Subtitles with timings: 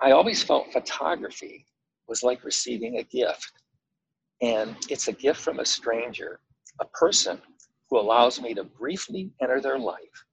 [0.00, 1.66] I always felt photography
[2.08, 3.52] was like receiving a gift.
[4.42, 6.40] And it's a gift from a stranger,
[6.80, 7.40] a person
[7.88, 10.24] who allows me to briefly enter their life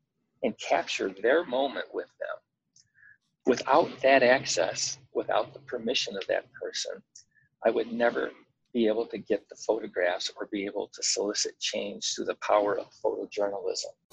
[0.44, 2.38] and capture their moment with them.
[3.46, 7.02] Without that access, without the permission of that person,
[7.66, 8.32] I would never
[8.74, 12.78] be able to get the photographs or be able to solicit change through the power
[12.78, 14.13] of photojournalism.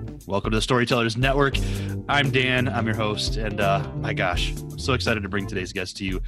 [0.31, 1.57] Welcome to the Storytellers Network.
[2.07, 5.73] I'm Dan, I'm your host, and uh, my gosh, I'm so excited to bring today's
[5.73, 6.21] guest to you.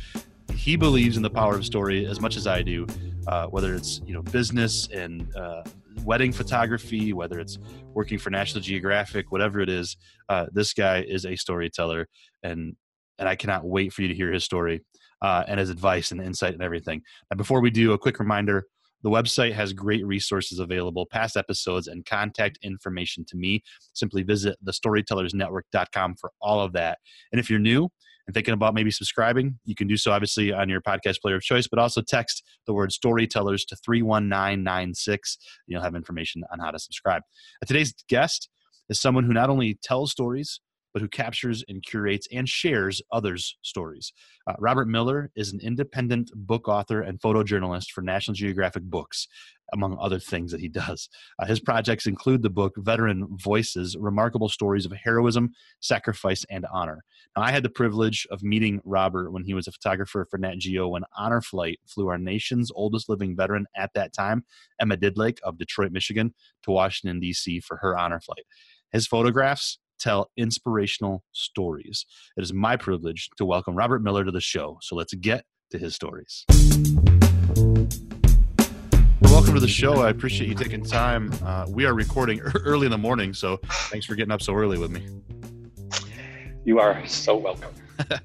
[0.54, 2.86] He believes in the power of story as much as I do,
[3.28, 5.64] uh, whether it's you know business and uh,
[6.04, 7.60] wedding photography, whether it's
[7.94, 9.96] working for National Geographic, whatever it is.
[10.28, 12.10] Uh, this guy is a storyteller,
[12.44, 12.76] and
[13.20, 14.82] and I cannot wait for you to hear his story
[15.22, 17.04] uh, and his advice and insight and everything.
[17.32, 18.66] And before we do, a quick reminder
[19.04, 23.62] the website has great resources available, past episodes, and contact information to me.
[23.94, 27.00] Simply visit thestorytellersnetwork.com for all of that.
[27.32, 27.90] And if you're new
[28.26, 31.42] and thinking about maybe subscribing, you can do so obviously on your podcast player of
[31.42, 35.38] choice, but also text the word storytellers to 31996.
[35.68, 37.24] You'll have information on how to subscribe.
[37.62, 38.50] And today's guest
[38.90, 40.62] is someone who not only tells stories,
[40.94, 44.14] but who captures and curates and shares others' stories.
[44.48, 49.28] Uh, Robert Miller is an independent book author and photojournalist for National Geographic Books,
[49.74, 51.10] among other things that he does.
[51.40, 57.04] Uh, his projects include the book Veteran Voices Remarkable Stories of Heroism, Sacrifice, and Honor.
[57.36, 60.60] Now, I had the privilege of meeting Robert when he was a photographer for Nat
[60.60, 64.46] Geo when Honor Flight flew our nation's oldest living veteran at that time,
[64.80, 66.34] Emma Didlake of Detroit, Michigan,
[66.64, 67.60] to Washington, D.C.
[67.62, 68.46] for her honor flight.
[68.92, 72.06] His photographs tell inspirational stories.
[72.36, 74.78] It is my privilege to welcome Robert Miller to the show.
[74.82, 76.44] So let's get to his stories.
[79.22, 80.02] welcome to the show.
[80.02, 81.34] I appreciate you taking time.
[81.42, 83.60] Uh, we are recording early in the morning, so
[83.92, 85.08] thanks for getting up so early with me.
[86.66, 87.74] You are so welcome.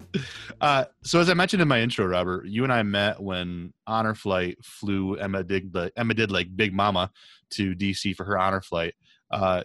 [0.60, 4.14] uh, so, as I mentioned in my intro, Robert, you and I met when Honor
[4.14, 7.10] Flight flew Emma did Emma Didlake Big Mama
[7.50, 8.94] to DC for her honor flight.
[9.30, 9.62] Uh,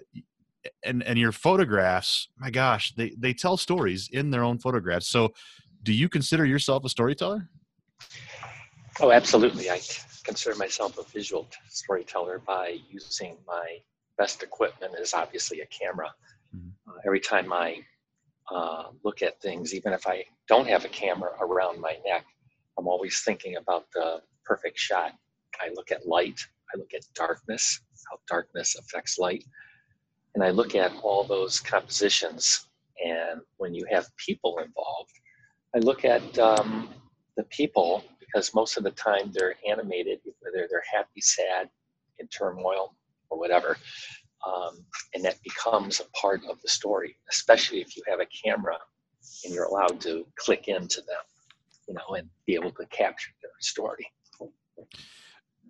[0.84, 5.08] and and your photographs my gosh they they tell stories in their own photographs.
[5.08, 5.34] So
[5.84, 7.50] do you consider yourself a storyteller?
[9.02, 9.70] Oh absolutely.
[9.70, 9.82] I
[10.24, 13.78] consider myself a visual storyteller by using my
[14.18, 16.14] best equipment is obviously a camera.
[16.56, 16.92] Mm-hmm.
[16.92, 17.80] uh, every time i
[18.52, 22.24] uh, look at things even if i don't have a camera around my neck
[22.78, 25.14] i'm always thinking about the perfect shot.
[25.62, 26.40] I look at light.
[26.74, 29.44] I look at darkness how darkness affects light
[30.36, 32.68] and I look at all those compositions,
[33.04, 35.12] and when you have people involved,
[35.76, 36.90] I look at um,
[37.38, 41.70] the people because most of the time they're animated, whether they're happy, sad,
[42.20, 42.96] in turmoil,
[43.30, 43.78] or whatever,
[44.46, 47.16] um, and that becomes a part of the story.
[47.30, 48.78] Especially if you have a camera
[49.44, 51.24] and you're allowed to click into them,
[51.88, 54.06] you know, and be able to capture their story.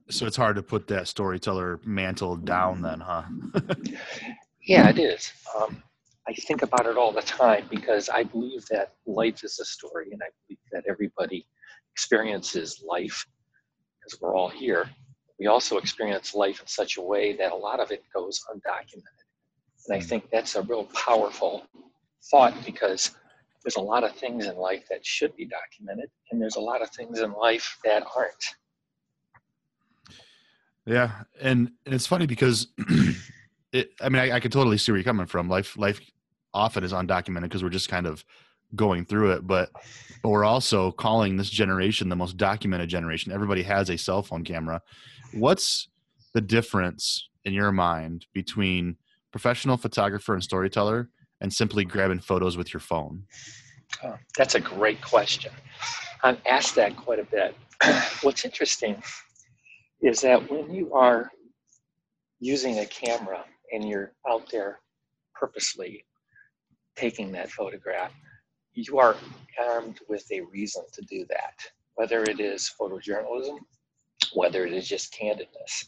[0.09, 3.23] So it's hard to put that storyteller mantle down, then, huh?
[4.65, 5.31] Yeah, it is.
[5.55, 5.83] Um,
[6.27, 10.09] I think about it all the time because I believe that life is a story,
[10.11, 11.45] and I believe that everybody
[11.91, 13.25] experiences life
[13.99, 14.89] because we're all here.
[15.39, 19.23] We also experience life in such a way that a lot of it goes undocumented.
[19.87, 20.07] And I hmm.
[20.07, 21.65] think that's a real powerful
[22.31, 23.11] thought because
[23.63, 26.81] there's a lot of things in life that should be documented, and there's a lot
[26.81, 28.45] of things in life that aren't.
[30.85, 31.11] Yeah,
[31.41, 32.67] and, and it's funny because
[33.73, 35.49] it, I mean, I, I can totally see where you're coming from.
[35.49, 35.99] Life, life
[36.53, 38.23] often is undocumented because we're just kind of
[38.75, 39.69] going through it, but
[40.21, 43.31] but we're also calling this generation the most documented generation.
[43.31, 44.81] Everybody has a cell phone camera.
[45.33, 45.89] What's
[46.33, 48.95] the difference in your mind between
[49.31, 51.09] professional photographer and storyteller
[51.41, 53.23] and simply grabbing photos with your phone?
[54.03, 55.51] Oh, that's a great question.
[56.23, 57.55] I'm asked that quite a bit.
[58.21, 59.03] What's interesting
[60.01, 61.29] is that when you are
[62.39, 64.79] using a camera and you're out there
[65.33, 66.05] purposely
[66.95, 68.11] taking that photograph,
[68.73, 69.15] you are
[69.59, 71.59] armed with a reason to do that.
[71.95, 73.59] Whether it is photojournalism,
[74.33, 75.87] whether it is just candidness.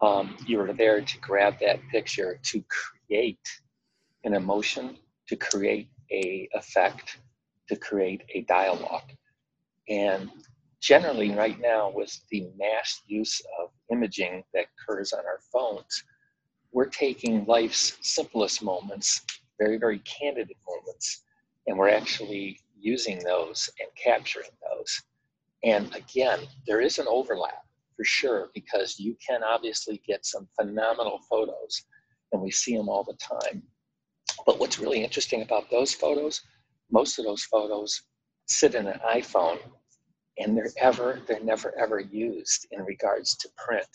[0.00, 2.64] Um, you're there to grab that picture to
[3.08, 3.38] create
[4.24, 4.98] an emotion,
[5.28, 7.18] to create a effect,
[7.68, 9.10] to create a dialogue.
[9.88, 10.30] And
[10.80, 16.04] generally, right now, with the mass use of imaging that occurs on our phones,
[16.74, 19.22] we're taking life's simplest moments,
[19.60, 21.22] very, very candid moments,
[21.68, 25.00] and we're actually using those and capturing those.
[25.62, 27.64] And again, there is an overlap
[27.96, 31.84] for sure because you can obviously get some phenomenal photos
[32.32, 33.62] and we see them all the time.
[34.44, 36.42] But what's really interesting about those photos,
[36.90, 38.02] most of those photos
[38.46, 39.58] sit in an iPhone
[40.38, 43.86] and they're ever, they're never ever used in regards to print.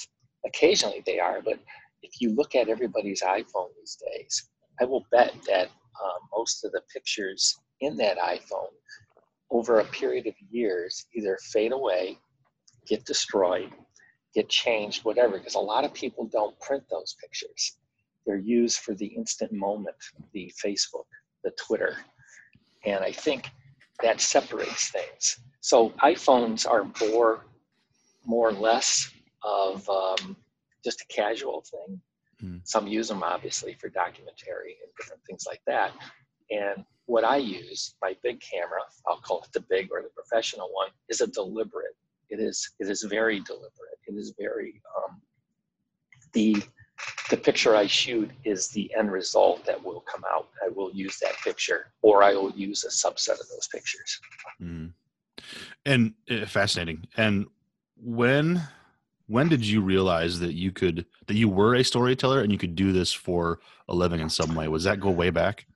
[0.45, 1.59] Occasionally they are, but
[2.01, 4.49] if you look at everybody's iPhone these days,
[4.81, 5.67] I will bet that
[6.03, 8.73] um, most of the pictures in that iPhone
[9.51, 12.17] over a period of years either fade away,
[12.87, 13.71] get destroyed,
[14.33, 17.77] get changed, whatever, because a lot of people don't print those pictures.
[18.25, 19.95] They're used for the instant moment,
[20.33, 21.05] the Facebook,
[21.43, 21.97] the Twitter.
[22.85, 23.49] And I think
[24.03, 25.39] that separates things.
[25.61, 27.45] So iPhones are more,
[28.25, 29.11] more or less
[29.43, 30.37] of um,
[30.83, 32.01] just a casual thing.
[32.43, 32.61] Mm.
[32.63, 35.91] Some use them obviously for documentary and different things like that.
[36.49, 40.69] And what I use, my big camera, I'll call it the big or the professional
[40.71, 41.95] one, is a deliberate.
[42.29, 43.99] It is it is very deliberate.
[44.07, 45.21] It is very um,
[46.33, 46.61] the
[47.29, 50.49] the picture I shoot is the end result that will come out.
[50.63, 54.19] I will use that picture, or I will use a subset of those pictures.
[54.61, 54.93] Mm.
[55.85, 57.07] And uh, fascinating.
[57.17, 57.47] And
[57.95, 58.61] when
[59.29, 62.75] when did you realize that you could that you were a storyteller and you could
[62.75, 64.67] do this for a living in some way?
[64.67, 65.67] Was that go way back?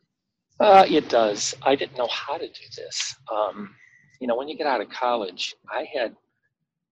[0.59, 1.55] Uh, it does.
[1.61, 3.15] I didn't know how to do this.
[3.31, 3.75] Um,
[4.19, 6.15] you know, when you get out of college, I had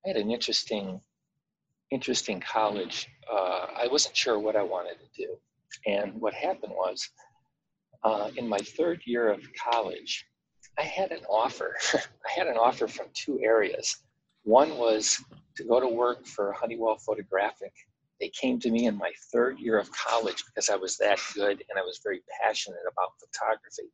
[0.05, 1.01] I had an interesting
[1.89, 3.07] interesting college.
[3.31, 5.35] Uh, I wasn't sure what I wanted to do,
[5.87, 7.09] and what happened was,
[8.03, 9.41] uh, in my third year of
[9.71, 10.27] college,
[10.77, 11.75] I had an offer.
[11.95, 13.97] I had an offer from two areas.
[14.43, 15.23] One was
[15.57, 17.73] to go to work for Honeywell Photographic.
[18.19, 21.63] They came to me in my third year of college because I was that good
[21.69, 23.91] and I was very passionate about photography.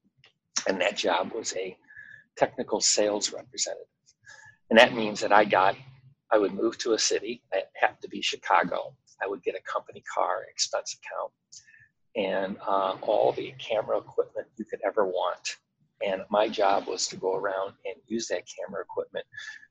[0.67, 1.77] And that job was a
[2.38, 3.88] technical sales representative.
[4.69, 5.75] And that means that I got,
[6.31, 8.93] I would move to a city, it happened to be Chicago.
[9.21, 11.31] I would get a company car, expense account,
[12.15, 15.57] and uh, all the camera equipment you could ever want.
[16.05, 19.25] And my job was to go around and use that camera equipment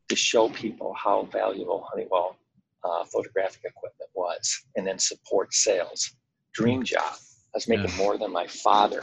[0.08, 2.36] to show people how valuable Honeywell
[2.84, 6.14] uh, photographic equipment was and then support sales.
[6.54, 7.12] Dream job.
[7.12, 7.96] I was making yeah.
[7.98, 9.02] more than my father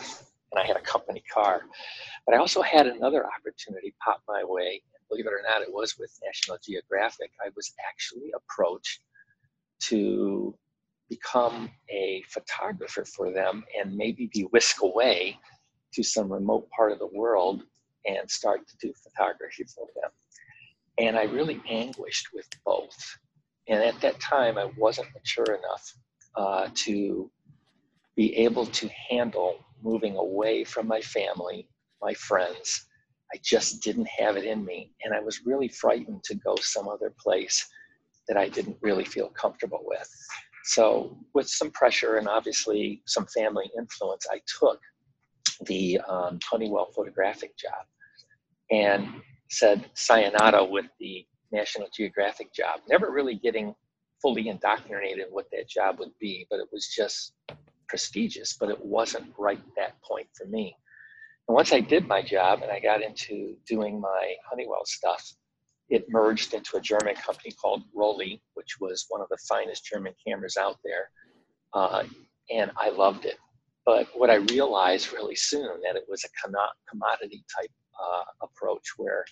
[0.54, 1.64] and I had a company car.
[2.26, 4.82] But I also had another opportunity pop my way.
[4.94, 7.32] And believe it or not, it was with National Geographic.
[7.44, 9.02] I was actually approached
[9.88, 10.56] to
[11.10, 15.38] become a photographer for them and maybe be whisked away
[15.94, 17.64] to some remote part of the world
[18.06, 20.12] and start to do photography for them.
[20.98, 23.18] And I really anguished with both.
[23.68, 25.94] And at that time, I wasn't mature enough
[26.36, 27.32] uh, to
[28.16, 31.68] be able to handle moving away from my family,
[32.02, 32.86] my friends.
[33.34, 34.92] I just didn't have it in me.
[35.04, 37.66] And I was really frightened to go some other place
[38.28, 40.10] that I didn't really feel comfortable with.
[40.66, 44.80] So, with some pressure and obviously some family influence, I took
[45.66, 47.86] the um, Honeywell photographic job.
[48.72, 49.22] And
[49.54, 53.76] said sayonara with the National Geographic job, never really getting
[54.22, 57.34] fully indoctrinated what that job would be, but it was just
[57.88, 60.76] prestigious, but it wasn't right at that point for me.
[61.48, 65.34] And once I did my job and I got into doing my Honeywell stuff,
[65.90, 70.14] it merged into a German company called Rollei, which was one of the finest German
[70.26, 71.10] cameras out there.
[71.74, 72.04] Uh,
[72.50, 73.38] and I loved it.
[73.86, 76.30] But what I realized really soon that it was a
[76.90, 79.26] commodity type uh, approach where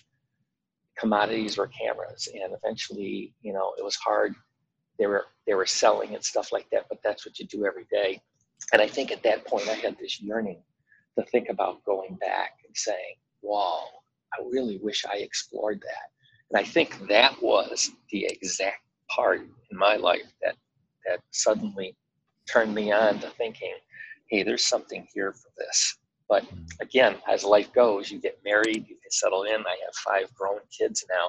[0.98, 4.34] commodities were cameras and eventually you know it was hard.
[4.98, 7.86] They were they were selling and stuff like that but that's what you do every
[7.90, 8.20] day.
[8.72, 10.62] And i think at that point i had this yearning
[11.18, 13.84] to think about going back and saying wow
[14.34, 16.08] i really wish i explored that.
[16.50, 20.56] And i think that was the exact part in my life that
[21.06, 21.96] that suddenly
[22.48, 23.74] turned me on to thinking
[24.30, 25.98] hey there's something here for this
[26.32, 26.46] but
[26.80, 29.60] again, as life goes, you get married, you get settled in.
[29.60, 31.28] I have five grown kids now.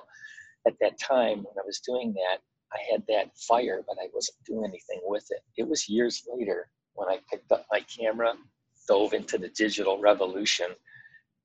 [0.66, 2.38] At that time, when I was doing that,
[2.72, 5.42] I had that fire, but I wasn't doing anything with it.
[5.58, 8.36] It was years later when I picked up my camera,
[8.88, 10.68] dove into the digital revolution,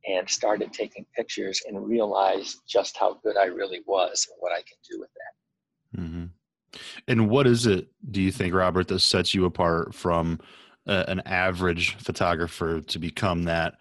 [0.07, 4.59] and started taking pictures and realized just how good I really was and what I
[4.59, 6.01] can do with that.
[6.01, 6.25] Mm-hmm.
[7.09, 10.39] And what is it, do you think, Robert, that sets you apart from
[10.89, 13.75] an average photographer to become that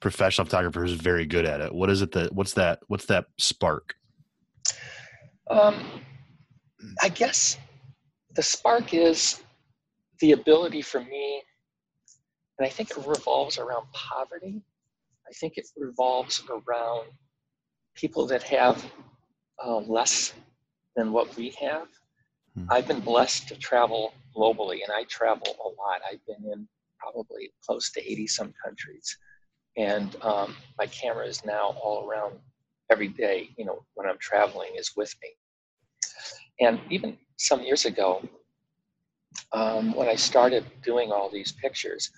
[0.00, 1.74] professional photographer who's very good at it?
[1.74, 3.94] What is it that, what's that, what's that spark?
[5.50, 5.84] Um,
[7.02, 7.58] I guess
[8.34, 9.42] the spark is
[10.20, 11.42] the ability for me,
[12.58, 14.62] and I think it revolves around poverty.
[15.28, 17.08] I think it revolves around
[17.94, 18.84] people that have
[19.64, 20.32] uh, less
[20.96, 21.88] than what we have.
[22.56, 22.66] Hmm.
[22.70, 26.00] I've been blessed to travel globally, and I travel a lot.
[26.10, 26.68] I've been in
[26.98, 29.16] probably close to 80 some countries.
[29.76, 32.38] And um, my camera is now all around
[32.90, 35.30] every day, you know, when I'm traveling, is with me.
[36.60, 38.22] And even some years ago,
[39.52, 42.10] um, when I started doing all these pictures,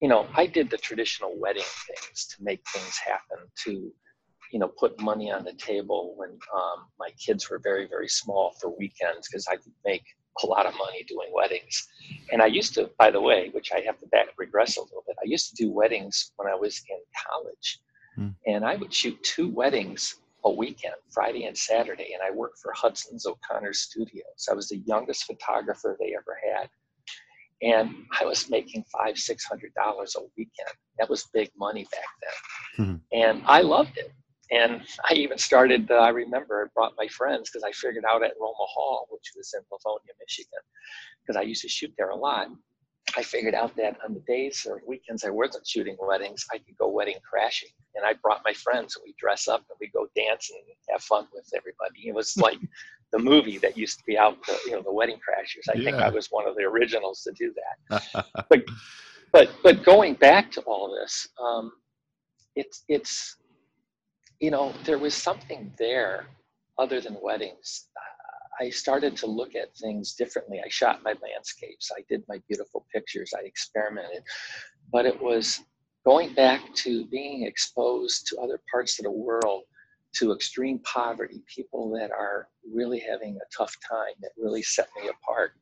[0.00, 3.92] you know, I did the traditional wedding things to make things happen, to
[4.52, 8.54] you know, put money on the table when um, my kids were very, very small
[8.60, 10.04] for weekends because I could make
[10.42, 11.88] a lot of money doing weddings.
[12.32, 15.04] And I used to, by the way, which I have to back regress a little
[15.06, 16.98] bit, I used to do weddings when I was in
[17.30, 17.80] college.
[18.16, 18.28] Hmm.
[18.46, 22.12] And I would shoot two weddings a weekend, Friday and Saturday.
[22.12, 24.48] And I worked for Hudson's O'Connor Studios.
[24.50, 26.68] I was the youngest photographer they ever had.
[27.62, 30.68] And I was making five, six hundred dollars a weekend.
[30.98, 32.02] That was big money back
[32.76, 32.86] then.
[32.86, 32.96] Hmm.
[33.12, 34.12] And I loved it.
[34.50, 38.22] And I even started, uh, I remember I brought my friends because I figured out
[38.22, 40.60] at Roma Hall, which was in Livonia, Michigan,
[41.22, 42.48] because I used to shoot there a lot.
[43.16, 46.76] I figured out that on the days or weekends I wasn't shooting weddings, I could
[46.78, 47.68] go wedding crashing.
[47.94, 50.60] And I brought my friends and we dress up and we go dance and
[50.90, 52.08] have fun with everybody.
[52.08, 52.58] It was like
[53.12, 55.72] the movie that used to be out, the, you know, the Wedding Crashers.
[55.72, 55.84] I yeah.
[55.84, 57.54] think I was one of the originals to do
[57.90, 58.26] that.
[58.48, 58.64] but,
[59.32, 61.72] but, but going back to all this, um,
[62.56, 63.36] it's, it's,
[64.44, 66.26] you know, there was something there
[66.76, 67.86] other than weddings.
[68.60, 70.60] I started to look at things differently.
[70.62, 74.22] I shot my landscapes, I did my beautiful pictures, I experimented,
[74.92, 75.62] but it was
[76.04, 79.62] going back to being exposed to other parts of the world,
[80.16, 85.08] to extreme poverty, people that are really having a tough time that really set me
[85.08, 85.52] apart.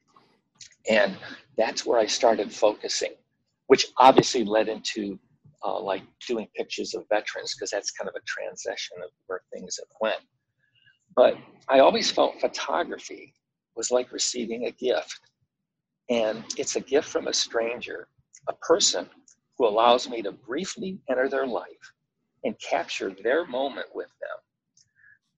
[0.91, 1.17] And
[1.57, 3.13] that's where I started focusing,
[3.69, 5.21] which obviously led into
[5.65, 9.79] uh, like doing pictures of veterans because that's kind of a transition of where things
[9.79, 10.21] have went.
[11.15, 11.37] But
[11.69, 13.35] I always felt photography
[13.77, 15.21] was like receiving a gift.
[16.11, 18.09] And it's a gift from a stranger,
[18.49, 19.09] a person
[19.57, 21.93] who allows me to briefly enter their life
[22.45, 24.39] and capture their moment with them.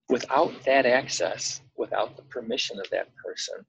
[0.08, 3.64] Without that access, without the permission of that person,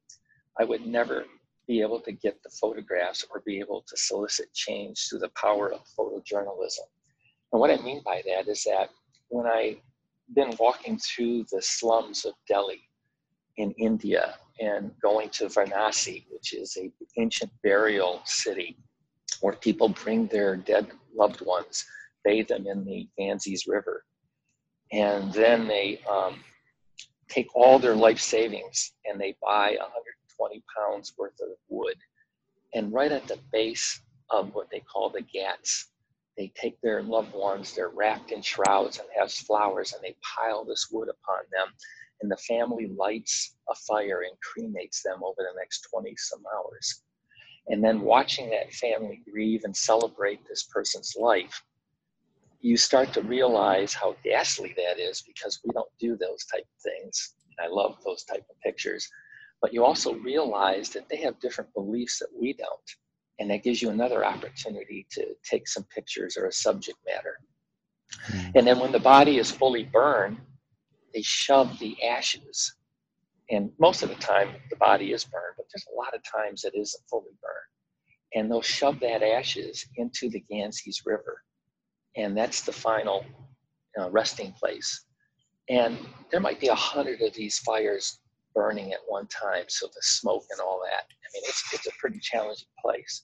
[0.60, 1.26] I would never
[1.68, 5.72] be able to get the photographs or be able to solicit change through the power
[5.72, 6.86] of photojournalism.
[7.52, 8.90] And what I mean by that is that
[9.30, 9.78] when I've
[10.34, 12.82] been walking through the slums of Delhi
[13.58, 18.78] in India and going to Varanasi, which is an ancient burial city
[19.42, 21.86] where people bring their dead loved ones,
[22.24, 24.04] bathe them in the Ganges River,
[24.92, 26.40] and then they um,
[27.30, 29.78] take all their life savings and they buy
[30.38, 31.98] 120 pounds worth of wood.
[32.74, 35.90] And right at the base of what they call the Ghats,
[36.38, 40.66] they take their loved ones, they're wrapped in shrouds and has flowers, and they pile
[40.66, 41.74] this wood upon them.
[42.22, 47.04] And the family lights a fire and cremates them over the next 20 some hours.
[47.68, 51.64] And then watching that family grieve and celebrate this person's life,
[52.62, 56.82] you start to realize how ghastly that is because we don't do those type of
[56.82, 57.36] things.
[57.64, 59.10] I love those type of pictures.
[59.62, 62.96] But you also realize that they have different beliefs that we don't
[63.40, 67.38] and that gives you another opportunity to take some pictures or a subject matter.
[68.30, 68.52] Mm.
[68.56, 70.38] And then when the body is fully burned,
[71.14, 72.76] they shove the ashes.
[73.50, 76.64] And most of the time, the body is burned, but there's a lot of times
[76.64, 78.34] it isn't fully burned.
[78.34, 81.42] And they'll shove that ashes into the Ganges River.
[82.16, 83.26] And that's the final
[84.00, 85.06] uh, resting place.
[85.70, 85.98] And
[86.32, 88.20] there might be a hundred of these fires
[88.56, 91.04] burning at one time, so the smoke and all that.
[91.04, 93.24] I mean, it's it's a pretty challenging place.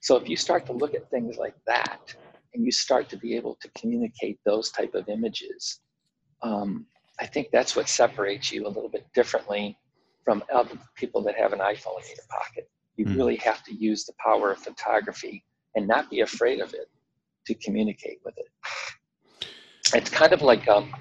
[0.00, 2.14] So if you start to look at things like that,
[2.54, 5.80] and you start to be able to communicate those type of images,
[6.42, 6.86] um,
[7.20, 9.78] I think that's what separates you a little bit differently
[10.24, 12.68] from other people that have an iPhone in your pocket.
[12.96, 13.16] You mm.
[13.16, 15.44] really have to use the power of photography
[15.74, 16.90] and not be afraid of it
[17.46, 19.46] to communicate with it.
[19.94, 20.94] It's kind of like um,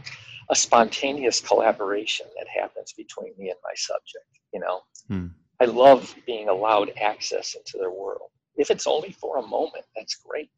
[0.52, 4.26] a spontaneous collaboration that happens between me and my subject.
[4.54, 5.28] You know, hmm.
[5.62, 8.30] I love being allowed access into their world.
[8.58, 10.52] If it's only for a moment, that's great.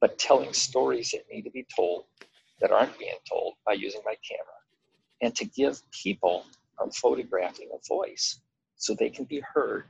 [0.00, 2.04] But telling stories that need to be told
[2.60, 4.58] that aren't being told by using my camera,
[5.20, 6.44] and to give people
[6.80, 8.40] I'm photographing a voice
[8.76, 9.84] so they can be heard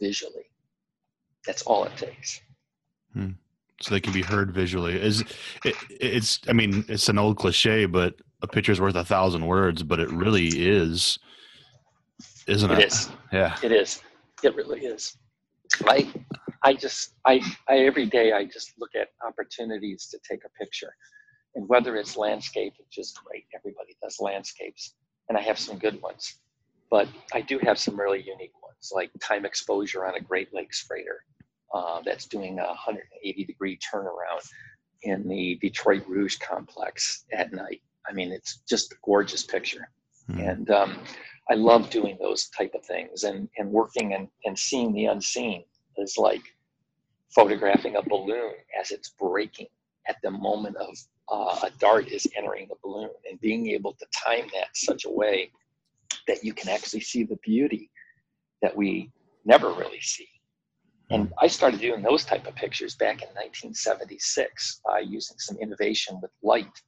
[0.00, 0.50] visually.
[1.46, 2.40] That's all it takes.
[3.12, 3.30] Hmm.
[3.80, 5.00] So they can be heard visually.
[5.00, 5.20] Is
[5.64, 6.40] it, it's?
[6.48, 9.82] I mean, it's an old cliche, but a picture's worth a thousand words.
[9.82, 11.18] But it really is,
[12.46, 12.78] isn't it?
[12.78, 13.10] It is.
[13.32, 13.56] Yeah.
[13.62, 14.02] It is.
[14.42, 15.16] It really is.
[15.84, 16.10] I,
[16.62, 20.94] I just, I, I every day I just look at opportunities to take a picture,
[21.54, 23.44] and whether it's landscape, which is great.
[23.54, 24.94] Everybody does landscapes,
[25.28, 26.38] and I have some good ones,
[26.90, 30.82] but I do have some really unique ones, like time exposure on a Great Lakes
[30.82, 31.24] freighter
[31.74, 34.48] uh, that's doing a 180 degree turnaround
[35.02, 37.82] in the Detroit Rouge complex at night.
[38.08, 39.90] I mean, it's just a gorgeous picture.
[40.30, 40.50] Mm.
[40.50, 40.98] And um,
[41.50, 45.64] I love doing those type of things and, and working and, and seeing the unseen
[45.96, 46.42] is like
[47.34, 49.66] photographing a balloon as it's breaking
[50.08, 50.96] at the moment of
[51.30, 55.10] uh, a dart is entering the balloon and being able to time that such a
[55.10, 55.50] way
[56.26, 57.90] that you can actually see the beauty
[58.62, 59.10] that we
[59.44, 60.28] never really see
[61.10, 66.18] and I started doing those type of pictures back in 1976 by using some innovation
[66.20, 66.82] with light,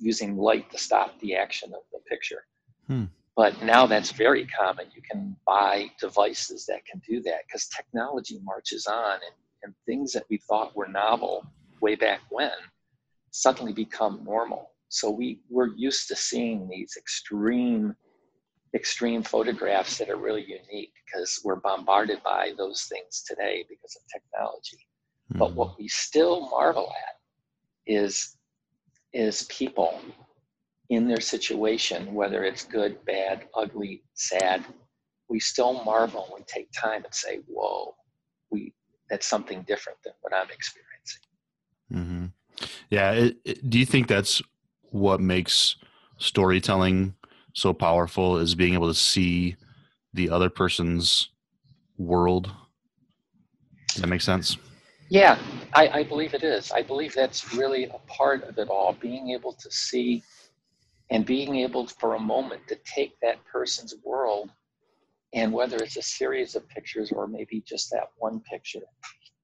[0.00, 2.44] using light to stop the action of the picture.
[2.86, 3.04] Hmm.
[3.36, 4.86] But now that's very common.
[4.94, 10.12] You can buy devices that can do that because technology marches on and, and things
[10.12, 11.44] that we thought were novel
[11.80, 12.52] way back when
[13.30, 14.70] suddenly become normal.
[14.88, 17.96] So we, we're used to seeing these extreme
[18.74, 24.02] extreme photographs that are really unique because we're bombarded by those things today because of
[24.12, 24.78] technology.
[25.30, 27.14] But what we still marvel at
[27.86, 28.36] is
[29.14, 30.00] is people
[30.90, 34.64] in their situation, whether it's good, bad, ugly, sad,
[35.30, 37.94] we still marvel and take time and say, "Whoa,
[38.50, 38.74] we
[39.08, 41.22] that's something different than what I'm experiencing."
[41.92, 42.26] Mm-hmm.
[42.90, 43.12] Yeah.
[43.12, 44.42] It, it, do you think that's
[44.90, 45.76] what makes
[46.18, 47.14] storytelling
[47.54, 49.56] so powerful is being able to see
[50.12, 51.30] the other person's
[51.98, 52.50] world.
[53.88, 54.56] Does that make sense?
[55.14, 55.38] Yeah,
[55.74, 56.72] I, I, believe it is.
[56.72, 58.94] I believe that's really a part of it all.
[58.94, 60.24] Being able to see
[61.08, 64.50] and being able for a moment to take that person's world
[65.32, 68.82] and whether it's a series of pictures or maybe just that one picture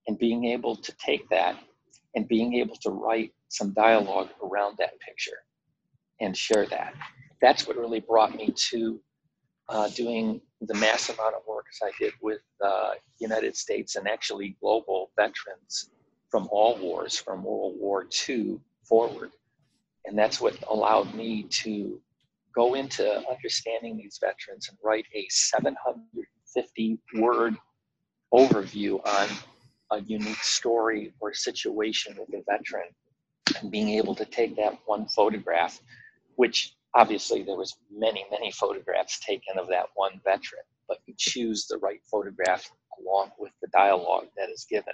[0.08, 1.56] and being able to take that
[2.16, 5.38] and being able to write some dialogue around that picture
[6.20, 6.94] and share that
[7.40, 9.00] that's what really brought me to
[9.70, 14.08] uh, doing the mass amount of work as I did with uh, United States and
[14.08, 15.90] actually global veterans
[16.28, 19.30] from all wars, from World War II forward.
[20.04, 22.00] And that's what allowed me to
[22.54, 27.56] go into understanding these veterans and write a 750 word
[28.34, 29.28] overview on
[29.92, 32.88] a unique story or situation with a veteran
[33.60, 35.80] and being able to take that one photograph,
[36.36, 41.66] which obviously there was many many photographs taken of that one veteran but you choose
[41.66, 42.68] the right photograph
[43.00, 44.92] along with the dialogue that is given.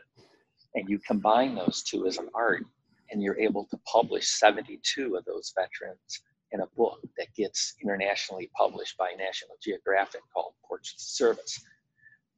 [0.75, 2.65] And you combine those two as an art
[3.11, 6.21] and you're able to publish 72 of those veterans
[6.53, 11.65] in a book that gets internationally published by national geographic called portraits of service.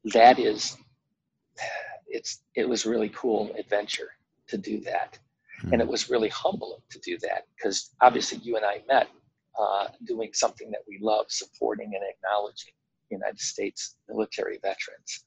[0.04, 0.76] That is
[2.06, 4.10] it's it was really cool adventure
[4.46, 5.18] to do that.
[5.72, 5.90] And it hmm.
[5.90, 9.08] was really humbling to do that because obviously you and i met
[9.58, 12.72] uh, doing something that we love, supporting and acknowledging
[13.10, 15.24] United States military veterans.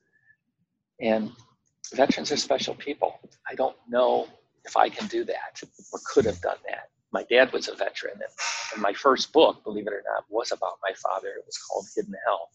[1.00, 1.32] And
[1.94, 3.20] veterans are special people.
[3.50, 4.28] I don't know
[4.66, 6.90] if I can do that or could have done that.
[7.12, 8.32] My dad was a veteran, and,
[8.74, 11.30] and my first book, believe it or not, was about my father.
[11.30, 12.50] It was called Hidden Hell.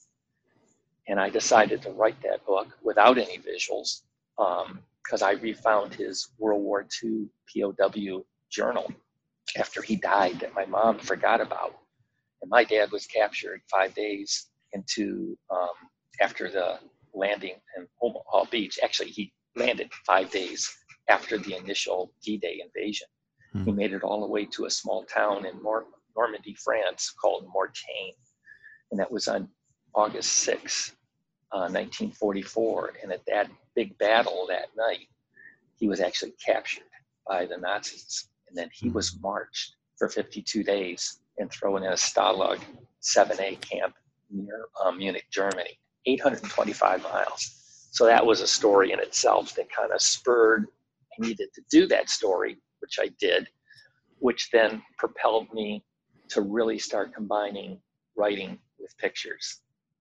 [1.09, 4.03] And I decided to write that book without any visuals
[4.37, 8.91] because um, I refound his World War II POW journal
[9.59, 11.77] after he died that my mom forgot about.
[12.43, 15.71] And my dad was captured five days into um,
[16.21, 16.79] after the
[17.15, 18.79] landing in Omaha Beach.
[18.83, 20.71] Actually, he landed five days
[21.09, 23.09] after the initial D-Day invasion.
[23.53, 23.65] Hmm.
[23.65, 27.47] He made it all the way to a small town in Nor- Normandy, France, called
[27.53, 28.13] Mortain,
[28.91, 29.49] and that was on
[29.95, 30.93] August 6,
[31.53, 32.95] uh, 1944.
[33.03, 35.09] And at that big battle that night,
[35.77, 36.85] he was actually captured
[37.27, 41.97] by the Nazis and then he was marched for 52 days and thrown in a
[41.97, 42.61] Stalag
[43.03, 43.95] 7A camp
[44.31, 47.89] near um, Munich, Germany, 825 miles.
[47.91, 50.67] So that was a story in itself that kind of spurred,
[51.13, 53.49] I needed to do that story, which I did,
[54.19, 55.85] which then propelled me
[56.29, 57.81] to really start combining
[58.17, 59.61] writing with pictures.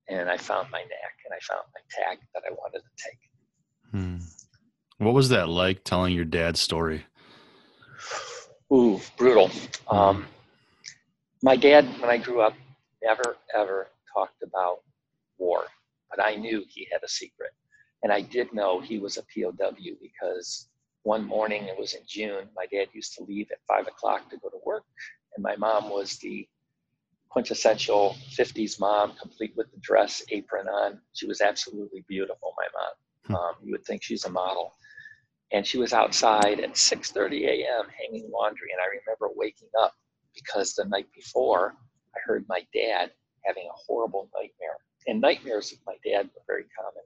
[0.10, 3.20] And I found my knack and I found my tag that I wanted to take.
[3.92, 4.18] Hmm.
[4.98, 7.06] What was that like telling your dad's story?
[8.76, 9.50] Ooh, brutal.
[9.90, 10.28] Um,
[11.42, 12.56] my dad, when I grew up,
[13.02, 14.80] never ever talked about
[15.38, 15.64] war,
[16.10, 17.52] but I knew he had a secret.
[18.04, 20.68] And I did know he was a POW because
[21.04, 24.38] one morning, it was in June, my dad used to leave at five o'clock to
[24.38, 24.84] go to work,
[25.36, 26.46] and my mom was the
[27.30, 31.00] quintessential 50s mom, complete with the dress, apron on.
[31.14, 32.92] She was absolutely beautiful, my mom.
[33.28, 33.36] Hmm.
[33.36, 34.74] Um, you would think she's a model.
[35.52, 37.86] And she was outside at 6:30 a.m.
[37.90, 39.94] hanging laundry, and I remember waking up
[40.34, 41.76] because the night before
[42.16, 43.12] I heard my dad
[43.46, 44.78] having a horrible nightmare.
[45.08, 47.04] And nightmares with my dad were very common.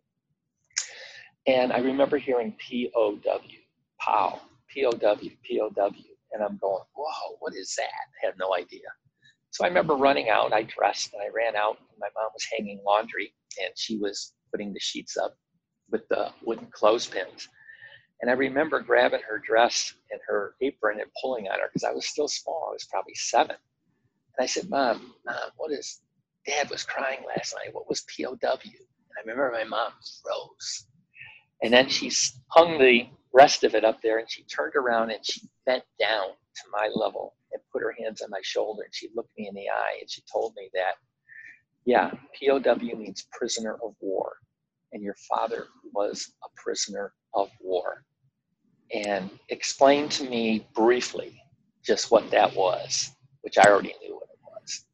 [1.48, 3.58] And I remember hearing P-O-W,
[4.00, 6.04] POW, P-O-W, P-O-W.
[6.32, 7.84] And I'm going, whoa, what is that?
[8.24, 8.88] I had no idea.
[9.52, 10.54] So I remember running out.
[10.54, 11.78] I dressed and I ran out.
[11.80, 15.36] And my mom was hanging laundry and she was putting the sheets up
[15.92, 17.50] with the wooden clothespins.
[18.22, 21.92] And I remember grabbing her dress and her apron and pulling on her because I
[21.92, 22.68] was still small.
[22.70, 23.56] I was probably seven.
[24.38, 26.02] And I said, Mom, Mom, what is,
[26.46, 27.74] Dad was crying last night.
[27.74, 28.28] What was POW?
[28.34, 29.92] And I remember my mom
[30.24, 30.86] froze.
[31.62, 32.12] And then she
[32.50, 36.28] hung the rest of it up there and she turned around and she bent down
[36.30, 39.56] to my level and put her hands on my shoulder and she looked me in
[39.56, 40.96] the eye and she told me that,
[41.86, 44.38] yeah, POW means prisoner of war.
[44.92, 48.04] And your father was a prisoner of war.
[48.94, 51.42] And explained to me briefly
[51.86, 54.86] just what that was, which I already knew what it was,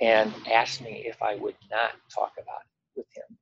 [0.00, 3.36] and asked me if I would not talk about it with him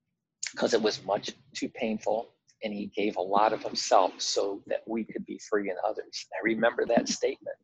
[0.53, 2.31] because it was much too painful
[2.63, 6.27] and he gave a lot of himself so that we could be free in others.
[6.33, 7.57] I remember that statement.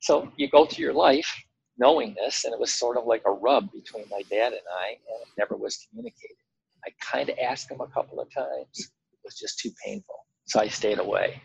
[0.00, 1.32] So you go through your life
[1.78, 4.90] knowing this, and it was sort of like a rub between my dad and I,
[4.90, 6.36] and it never was communicated.
[6.84, 8.78] I kind of asked him a couple of times.
[8.78, 10.23] It was just too painful.
[10.46, 11.40] So I stayed away.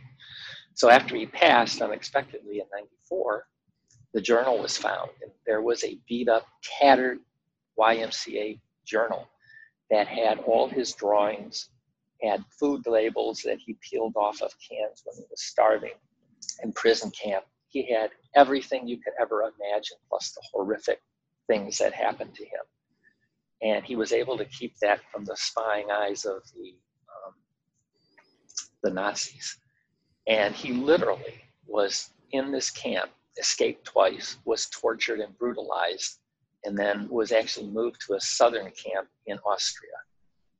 [0.75, 3.45] So after he passed unexpectedly in 94,
[4.13, 6.45] the journal was found, and there was a beat up,
[6.79, 7.19] tattered
[7.77, 9.27] YMCA journal
[9.89, 11.69] that had all his drawings,
[12.21, 15.93] had food labels that he peeled off of cans when he was starving
[16.63, 17.45] in prison camp.
[17.69, 21.01] He had everything you could ever imagine, plus the horrific
[21.47, 22.65] things that happened to him.
[23.61, 26.75] And he was able to keep that from the spying eyes of the,
[28.83, 29.57] the Nazis.
[30.27, 36.19] And he literally was in this camp, escaped twice, was tortured and brutalized,
[36.65, 39.91] and then was actually moved to a southern camp in Austria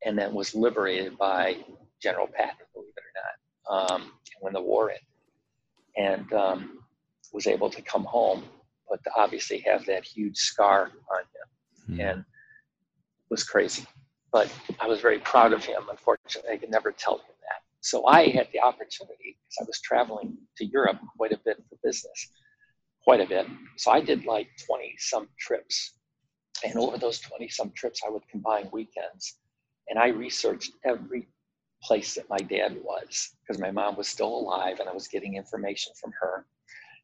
[0.04, 1.58] and then was liberated by
[2.02, 5.04] General Patton, believe it or not, um, when the war ended,
[5.96, 6.78] and um,
[7.32, 8.42] was able to come home,
[8.88, 12.10] but to obviously have that huge scar on him, mm.
[12.10, 12.24] and
[13.28, 13.84] was crazy.
[14.32, 15.82] But I was very proud of him.
[15.90, 17.34] Unfortunately, I could never tell him.
[17.80, 21.76] So I had the opportunity because I was traveling to Europe quite a bit for
[21.82, 22.30] business,
[23.02, 23.46] quite a bit.
[23.76, 25.94] So I did like 20 some trips.
[26.64, 29.38] And over those 20 some trips, I would combine weekends
[29.88, 31.26] and I researched every
[31.82, 35.36] place that my dad was because my mom was still alive and I was getting
[35.36, 36.44] information from her.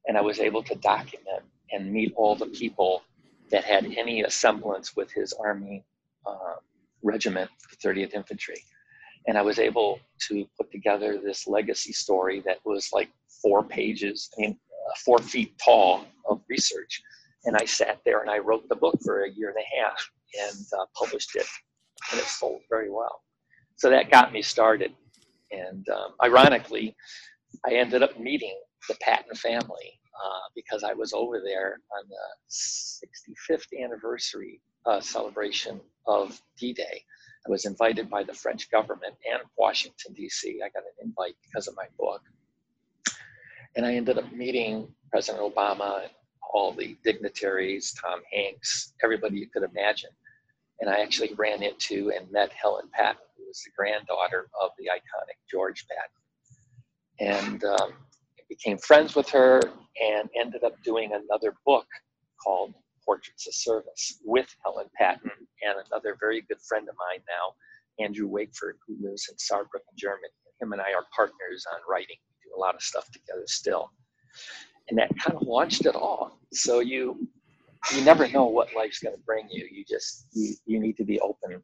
[0.06, 3.02] And I was able to document and meet all the people
[3.50, 5.84] that had any semblance with his Army
[6.26, 6.56] uh,
[7.02, 8.62] regiment, the 30th Infantry.
[9.26, 13.10] And I was able to put together this legacy story that was like
[13.42, 17.02] four pages, I mean, uh, four feet tall of research.
[17.44, 20.10] And I sat there and I wrote the book for a year and a half
[20.48, 21.46] and uh, published it
[22.10, 23.22] and it sold very well.
[23.76, 24.92] So that got me started.
[25.50, 26.94] And um, ironically,
[27.66, 28.56] I ended up meeting
[28.88, 35.80] the Patton family uh, because I was over there on the 65th anniversary uh, celebration
[36.06, 37.04] of D Day.
[37.46, 40.60] I was invited by the French government and Washington, D.C.
[40.64, 42.22] I got an invite because of my book.
[43.76, 46.08] And I ended up meeting President Obama
[46.52, 50.10] all the dignitaries, Tom Hanks, everybody you could imagine.
[50.80, 54.86] And I actually ran into and met Helen Patton, who was the granddaughter of the
[54.86, 57.34] iconic George Patton.
[57.38, 57.92] And um,
[58.48, 59.60] became friends with her
[60.02, 61.86] and ended up doing another book
[62.42, 62.74] called
[63.06, 65.30] Portraits of Service with Helen Patton
[65.62, 70.28] and another very good friend of mine now, Andrew Wakeford, who lives in Saarbrücken, Germany.
[70.60, 72.16] Him and I are partners on writing.
[72.28, 73.90] We do a lot of stuff together still.
[74.88, 76.38] And that kind of launched it all.
[76.52, 77.28] So you
[77.94, 79.68] you never know what life's going to bring you.
[79.70, 81.62] You just you, you need to be open.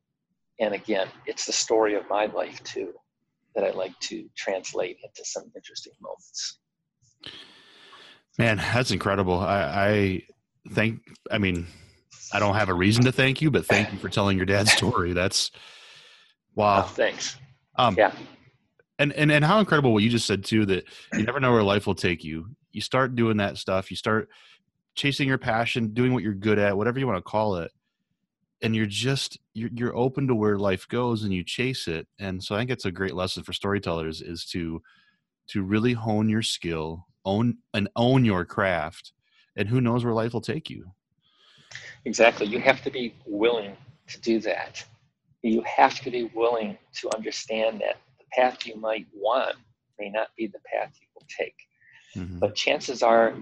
[0.61, 2.93] And again, it's the story of my life too
[3.55, 6.59] that I like to translate into some interesting moments.
[8.39, 9.39] Man, that's incredible.
[9.39, 10.23] I, I
[10.71, 11.01] thank.
[11.31, 11.67] I mean,
[12.33, 14.73] I don't have a reason to thank you, but thank you for telling your dad's
[14.73, 15.13] story.
[15.13, 15.51] That's
[16.55, 16.81] wow.
[16.85, 17.37] Oh, thanks.
[17.77, 18.13] Um, yeah.
[18.99, 21.63] And, and and how incredible what you just said too that you never know where
[21.63, 22.49] life will take you.
[22.73, 23.91] You start doing that stuff.
[23.91, 24.29] You start
[24.95, 27.73] chasing your passion, doing what you're good at, whatever you want to call it.
[28.63, 32.43] and you're just you're, you're open to where life goes and you chase it and
[32.43, 34.81] so i think it's a great lesson for storytellers is to
[35.49, 39.13] to really hone your skill own and own your craft
[39.57, 40.91] and who knows where life will take you
[42.05, 44.85] exactly you have to be willing to do that
[45.43, 49.57] you have to be willing to understand that the path you might want
[49.99, 51.57] may not be the path you will take
[52.17, 52.39] mm-hmm.
[52.39, 53.35] but chances are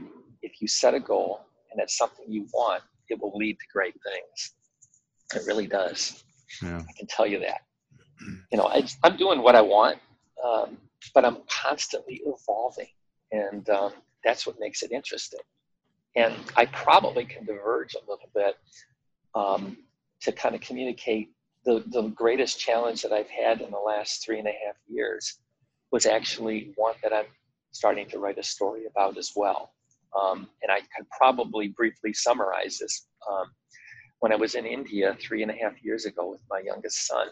[0.43, 3.95] if you set a goal and it's something you want it will lead to great
[3.95, 4.53] things
[5.35, 6.23] it really does.
[6.63, 6.83] Yeah.
[6.89, 7.61] I can tell you that.
[8.53, 9.99] You know, I, am doing what I want,
[10.45, 10.77] um,
[11.15, 12.89] but I'm constantly evolving,
[13.33, 13.93] and um,
[14.25, 15.41] that's what makes it interesting.
[16.17, 18.57] And I probably can diverge a little bit
[19.35, 19.77] um,
[20.23, 21.31] to kind of communicate
[21.65, 25.39] the, the greatest challenge that I've had in the last three and a half years
[25.93, 27.27] was actually one that I'm
[27.73, 29.73] starting to write a story about as well.
[30.21, 33.07] Um, and I can probably briefly summarize this.
[33.31, 33.47] Um,
[34.21, 37.29] when I was in India three and a half years ago with my youngest son,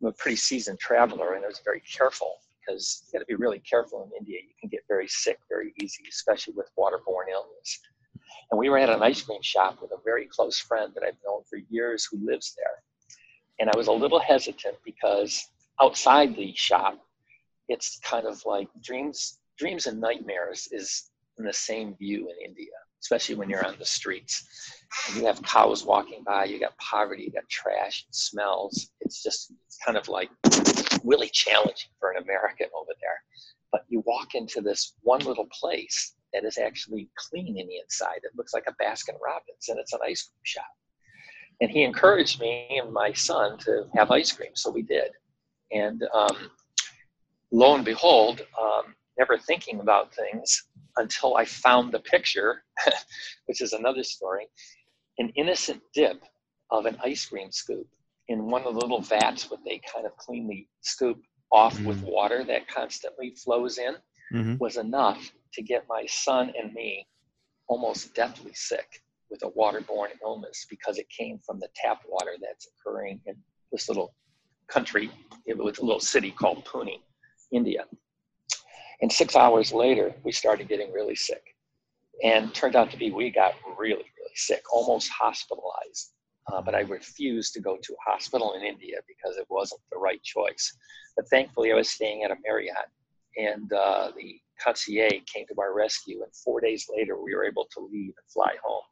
[0.00, 3.34] I'm a pretty seasoned traveler and I was very careful because you got to be
[3.34, 4.40] really careful in India.
[4.42, 7.80] You can get very sick very easy, especially with waterborne illness.
[8.52, 11.16] And we were at an ice cream shop with a very close friend that I've
[11.24, 12.84] known for years who lives there.
[13.58, 15.48] And I was a little hesitant because
[15.80, 17.04] outside the shop,
[17.68, 22.72] it's kind of like dreams, dreams and nightmares is in the same view in India
[23.02, 24.46] especially when you're on the streets.
[25.08, 28.90] And you have cows walking by, you got poverty, you got trash, it smells.
[29.00, 30.30] It's just it's kind of like
[31.02, 33.22] really challenging for an American over there.
[33.72, 38.20] But you walk into this one little place that is actually clean in the inside.
[38.22, 40.70] It looks like a Baskin Robbins and it's an ice cream shop.
[41.60, 45.12] And he encouraged me and my son to have ice cream, so we did.
[45.70, 46.50] And um,
[47.52, 50.64] lo and behold, um, never thinking about things,
[50.96, 52.64] until I found the picture,
[53.46, 54.46] which is another story,
[55.18, 56.22] an innocent dip
[56.70, 57.86] of an ice cream scoop
[58.28, 61.86] in one of the little vats where they kind of cleanly scoop off mm-hmm.
[61.86, 63.94] with water that constantly flows in
[64.32, 64.56] mm-hmm.
[64.58, 67.06] was enough to get my son and me
[67.68, 72.68] almost deathly sick with a waterborne illness because it came from the tap water that's
[72.68, 73.34] occurring in
[73.70, 74.14] this little
[74.68, 75.10] country,
[75.46, 77.00] it was a little city called Pune,
[77.50, 77.84] India.
[79.00, 81.42] And six hours later, we started getting really sick.
[82.22, 86.12] And turned out to be we got really, really sick, almost hospitalized.
[86.52, 89.98] Uh, but I refused to go to a hospital in India because it wasn't the
[89.98, 90.76] right choice.
[91.16, 92.88] But thankfully, I was staying at a Marriott,
[93.36, 96.22] and uh, the concierge came to our rescue.
[96.22, 98.82] And four days later, we were able to leave and fly home.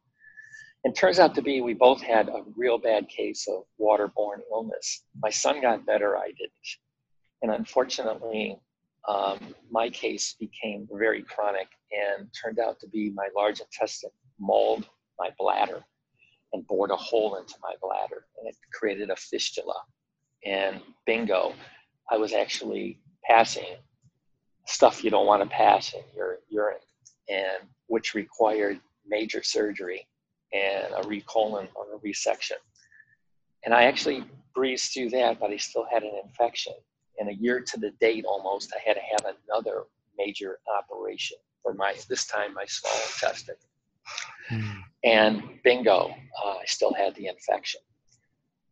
[0.83, 5.03] And turns out to be we both had a real bad case of waterborne illness.
[5.21, 6.51] My son got better, I didn't.
[7.43, 8.57] And unfortunately,
[9.07, 14.87] um, my case became very chronic and turned out to be my large intestine mauled
[15.19, 15.83] my bladder
[16.53, 19.75] and bored a hole into my bladder and it created a fistula.
[20.45, 21.53] And bingo,
[22.09, 23.77] I was actually passing
[24.65, 26.77] stuff you don't want to pass in your urine,
[27.29, 30.07] and which required major surgery
[30.53, 32.57] and a recolon or a resection.
[33.63, 36.73] And I actually breezed through that, but I still had an infection
[37.21, 39.83] and a year to the date almost, I had to have another
[40.17, 43.55] major operation for my, this time, my small intestine.
[44.49, 44.81] Mm.
[45.03, 46.09] And bingo,
[46.43, 47.79] uh, I still had the infection.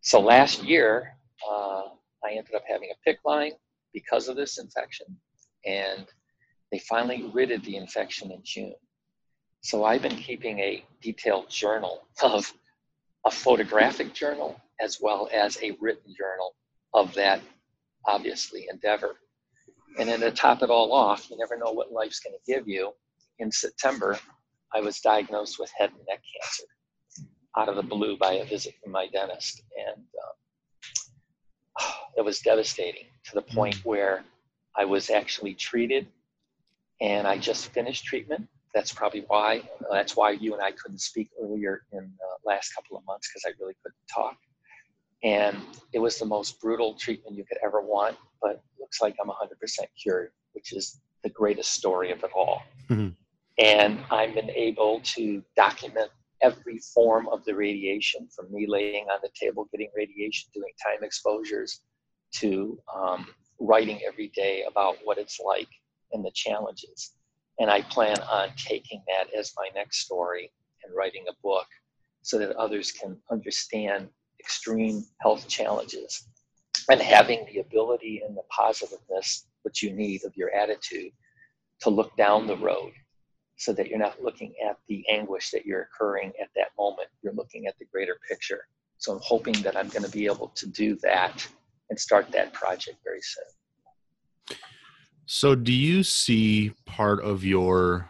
[0.02, 1.15] So last year,
[1.47, 1.84] uh,
[2.23, 3.52] I ended up having a PICC line
[3.93, 5.06] because of this infection,
[5.65, 6.06] and
[6.72, 8.76] they finally ridded the infection in June.
[9.62, 12.52] So I've been keeping a detailed journal of
[13.26, 16.56] a photographic journal as well as a written journal
[16.93, 17.41] of that
[18.06, 19.15] obviously, endeavor.
[19.98, 22.67] And then to top it all off, you never know what life's going to give
[22.67, 22.91] you.
[23.39, 24.17] In September,
[24.74, 26.63] I was diagnosed with head and neck cancer
[27.58, 29.63] out of the blue by a visit from my dentist.
[29.78, 30.04] And
[31.82, 33.86] um, it was devastating to the point mm.
[33.86, 34.24] where
[34.76, 36.08] I was actually treated
[37.02, 38.48] and I just finished treatment.
[38.74, 39.68] That's probably why.
[39.92, 43.44] That's why you and I couldn't speak earlier in the last couple of months because
[43.46, 44.38] I really couldn't talk
[45.24, 45.58] and
[45.94, 49.80] it was the most brutal treatment you could ever want but looks like i'm 100%
[50.02, 53.10] cured which is the greatest story of it all mm-hmm.
[53.58, 56.10] and i've been able to document
[56.42, 61.04] every form of the radiation from me laying on the table getting radiation doing time
[61.04, 61.82] exposures
[62.32, 63.28] to um,
[63.60, 65.69] writing every day about what it's like
[66.12, 67.13] and the challenges.
[67.60, 70.52] And i plan on taking that as my next story
[70.84, 71.67] and writing a book
[72.22, 74.08] so that others can understand
[74.39, 76.28] extreme health challenges.
[76.89, 81.12] And having the ability and the positiveness what you need of your attitude
[81.82, 82.91] to look down the road
[83.58, 87.10] so that you're not looking at the anguish that you're occurring at that moment.
[87.22, 88.62] You're looking at the greater picture.
[88.98, 91.45] So I'm hoping that I'm going to be able to do that
[91.89, 94.58] and start that project very soon.
[95.25, 98.10] So, do you see part of your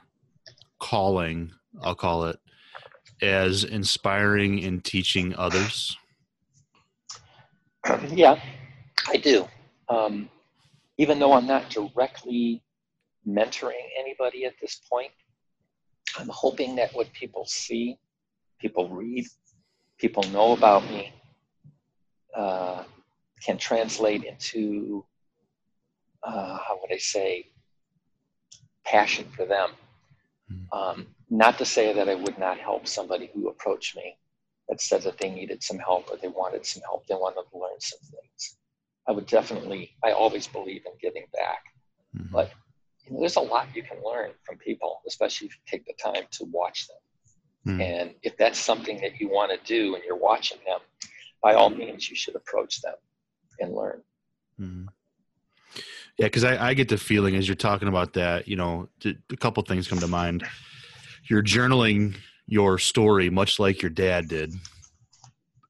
[0.79, 2.39] calling, I'll call it,
[3.21, 5.97] as inspiring and teaching others?
[8.09, 8.41] yeah,
[9.07, 9.45] I do.
[9.89, 10.29] Um,
[10.97, 12.63] even though I'm not directly
[13.27, 15.11] mentoring anybody at this point,
[16.17, 17.97] I'm hoping that what people see,
[18.59, 19.25] people read,
[19.97, 21.13] people know about me,
[22.35, 22.83] uh,
[23.45, 25.05] can translate into,
[26.23, 27.45] uh, how would I say,
[28.85, 29.69] passion for them.
[30.47, 30.77] Hmm.
[30.77, 34.17] Um, not to say that I would not help somebody who approached me
[34.67, 37.57] that said that they needed some help or they wanted some help, they wanted to
[37.57, 38.57] learn some things.
[39.07, 41.63] I would definitely, I always believe in giving back.
[42.15, 42.31] Mm-hmm.
[42.31, 42.51] But
[43.05, 45.93] you know, there's a lot you can learn from people, especially if you take the
[45.93, 47.73] time to watch them.
[47.73, 47.81] Mm-hmm.
[47.81, 50.79] And if that's something that you want to do and you're watching them,
[51.41, 52.95] by all means, you should approach them
[53.59, 54.01] and learn.
[54.59, 54.85] Mm-hmm.
[56.17, 59.37] Yeah, because I, I, get the feeling as you're talking about that, you know, a
[59.37, 60.45] couple things come to mind.
[61.29, 64.53] You're journaling your story, much like your dad did,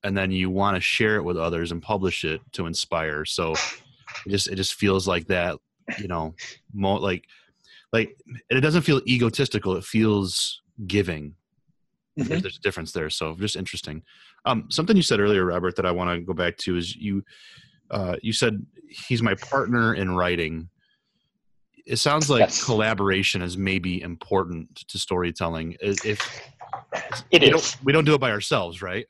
[0.03, 3.25] and then you want to share it with others and publish it to inspire.
[3.25, 5.57] So it just it just feels like that,
[5.99, 6.33] you know,
[6.73, 7.25] more like
[7.93, 8.17] like
[8.49, 9.75] it doesn't feel egotistical.
[9.75, 11.35] It feels giving.
[12.17, 12.39] Mm-hmm.
[12.39, 13.09] There's a difference there.
[13.09, 14.03] So just interesting.
[14.45, 17.23] Um, something you said earlier, Robert, that I want to go back to is you
[17.91, 20.69] uh, you said he's my partner in writing.
[21.85, 22.63] It sounds like yes.
[22.63, 25.75] collaboration is maybe important to storytelling.
[25.81, 26.05] If
[27.31, 27.51] it we is.
[27.51, 29.05] Don't, we don't do it by ourselves, right?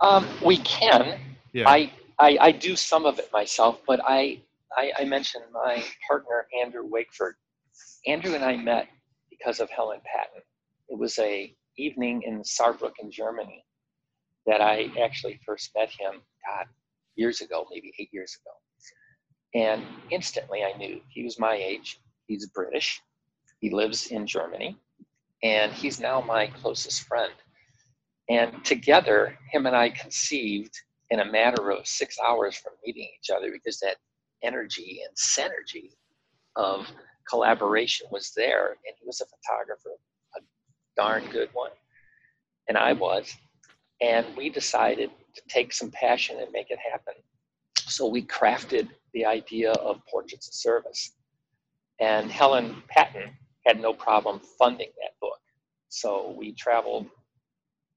[0.00, 1.18] Um, we can.
[1.52, 1.68] Yeah.
[1.68, 4.42] I, I, I do some of it myself, but I,
[4.76, 7.32] I, I mentioned my partner Andrew Wakeford.
[8.06, 8.88] Andrew and I met
[9.30, 10.42] because of Helen Patton.
[10.88, 13.64] It was a evening in Saarbrücken, Germany,
[14.46, 16.22] that I actually first met him.
[16.46, 16.66] God,
[17.16, 18.52] years ago, maybe eight years ago.
[19.54, 22.00] And instantly I knew he was my age.
[22.26, 23.00] He's British.
[23.60, 24.76] He lives in Germany.
[25.42, 27.32] And he's now my closest friend.
[28.28, 30.74] And together, him and I conceived
[31.10, 33.96] in a matter of six hours from meeting each other because that
[34.42, 35.92] energy and synergy
[36.56, 36.86] of
[37.28, 38.70] collaboration was there.
[38.70, 39.90] And he was a photographer,
[40.36, 40.40] a
[40.96, 41.70] darn good one.
[42.68, 43.32] And I was.
[44.00, 47.14] And we decided to take some passion and make it happen.
[47.78, 51.12] So we crafted the idea of portraits of service.
[52.00, 53.30] And Helen Patton
[53.64, 55.38] had no problem funding that book.
[55.88, 57.06] So we traveled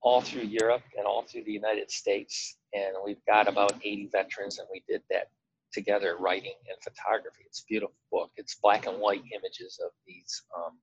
[0.01, 2.57] all through Europe and all through the United States.
[2.73, 5.29] And we've got about 80 veterans, and we did that
[5.73, 7.43] together, writing and photography.
[7.45, 8.31] It's a beautiful book.
[8.37, 10.77] It's black and white images of these um,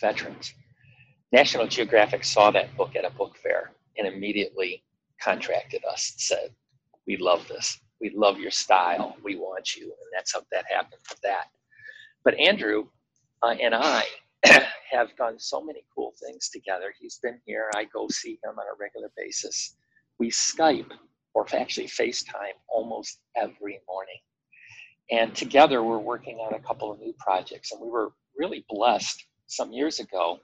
[0.00, 0.52] veterans.
[1.32, 4.84] National Geographic saw that book at a book fair and immediately
[5.20, 6.50] contracted us said,
[7.06, 7.80] We love this.
[8.00, 9.16] We love your style.
[9.24, 9.84] We want you.
[9.84, 11.46] And that's how that happened with that.
[12.24, 12.86] But Andrew
[13.42, 14.04] uh, and I
[14.90, 16.94] have done so many cool things together.
[16.98, 17.70] He's been here.
[17.74, 19.76] I go see him on a regular basis.
[20.18, 20.90] We Skype
[21.34, 24.18] or actually FaceTime almost every morning.
[25.10, 27.72] And together we're working on a couple of new projects.
[27.72, 30.40] And we were really blessed some years ago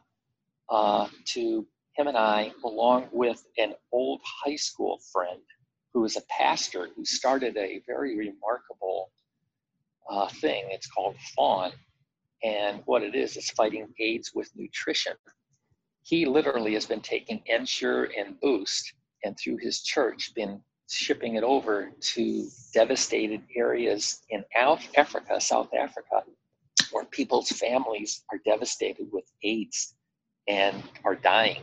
[0.71, 5.41] uh, to him and I, along with an old high school friend
[5.93, 9.11] who is a pastor who started a very remarkable
[10.11, 10.65] uh, thing.
[10.71, 11.73] It's called Fawn.
[12.43, 15.15] And what it is, is fighting AIDS with nutrition.
[16.03, 18.93] He literally has been taking Ensure and Boost,
[19.25, 26.23] and through his church, been shipping it over to devastated areas in Africa, South Africa,
[26.91, 29.95] where people's families are devastated with AIDS
[30.47, 31.63] and are dying.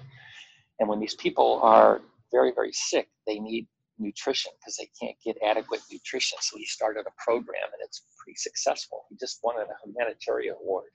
[0.82, 3.68] And when these people are very, very sick, they need
[4.00, 6.40] nutrition because they can't get adequate nutrition.
[6.42, 9.04] So he started a program and it's pretty successful.
[9.12, 10.86] He just won a humanitarian award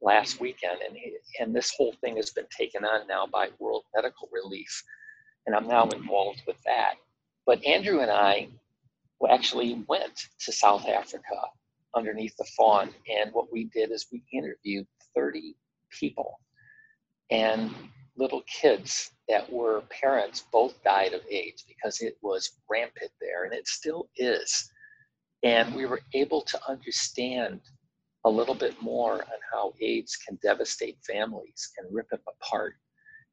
[0.00, 3.82] last weekend and he, and this whole thing has been taken on now by World
[3.96, 4.84] Medical Relief
[5.44, 6.94] and I'm now involved with that.
[7.46, 8.48] But Andrew and I
[9.28, 11.40] actually went to South Africa
[11.96, 14.86] underneath the fawn and what we did is we interviewed
[15.16, 15.56] 30
[15.90, 16.38] people
[17.32, 17.74] and
[18.16, 23.52] little kids that were parents both died of AIDS because it was rampant there and
[23.52, 24.70] it still is.
[25.42, 27.60] And we were able to understand
[28.24, 32.74] a little bit more on how AIDS can devastate families and rip them apart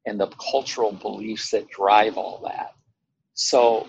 [0.06, 2.72] and the cultural beliefs that drive all that.
[3.34, 3.88] So,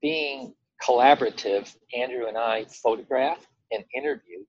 [0.00, 4.46] being collaborative, Andrew and I photographed and interviewed,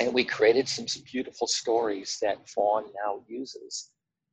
[0.00, 3.91] and we created some beautiful stories that Fawn now uses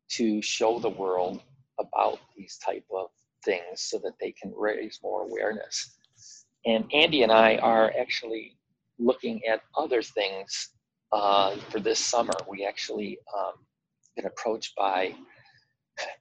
[0.10, 1.41] to show the world
[1.80, 3.07] about these type of
[3.45, 5.95] things so that they can raise more awareness.
[6.66, 8.57] And Andy and I are actually
[8.97, 10.70] looking at other things
[11.12, 12.34] uh, for this summer.
[12.47, 13.53] We actually um,
[14.16, 15.16] been approached by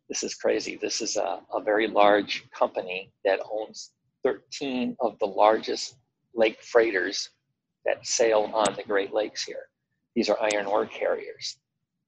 [0.08, 0.78] this is crazy.
[0.80, 3.92] This is a, a very large company that owns
[4.24, 5.96] 13 of the largest
[6.34, 7.30] lake freighters
[7.84, 9.68] that sail on the Great Lakes here.
[10.14, 11.58] These are iron ore carriers.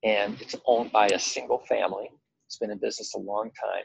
[0.02, 2.10] And it's owned by a single family.
[2.46, 3.84] It's been in business a long time.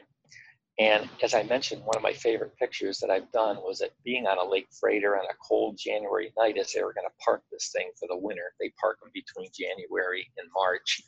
[0.78, 4.26] And as I mentioned, one of my favorite pictures that I've done was at being
[4.26, 7.42] on a lake freighter on a cold January night as they were going to park
[7.50, 8.52] this thing for the winter.
[8.60, 11.00] They park them between January and March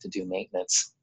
[0.00, 0.94] to do maintenance.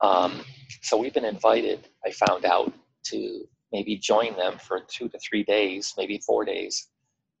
[0.00, 0.42] Um,
[0.82, 2.72] so we've been invited, I found out,
[3.06, 6.88] to maybe join them for two to three days, maybe four days,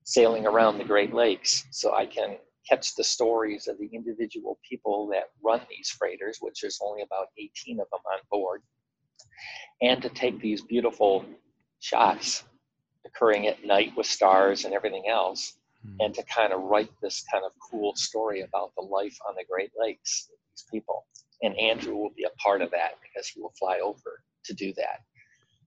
[0.04, 2.38] sailing around the Great Lakes so I can
[2.68, 7.28] catch the stories of the individual people that run these freighters, which there's only about
[7.38, 8.62] 18 of them on board,
[9.82, 11.24] and to take these beautiful
[11.80, 12.44] shots
[13.06, 15.54] occurring at night with stars and everything else,
[15.86, 15.96] mm-hmm.
[16.00, 19.44] and to kind of write this kind of cool story about the life on the
[19.50, 21.06] Great Lakes, these people.
[21.42, 24.72] And Andrew will be a part of that because he will fly over to do
[24.74, 25.00] that.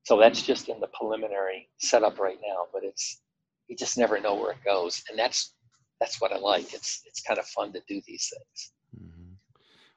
[0.04, 3.22] So that's just in the preliminary setup right now, but it's
[3.68, 5.54] you just never know where it goes, and that's
[6.00, 6.74] that's what I like.
[6.74, 8.72] It's it's kind of fun to do these things.
[8.98, 9.34] Mm-hmm.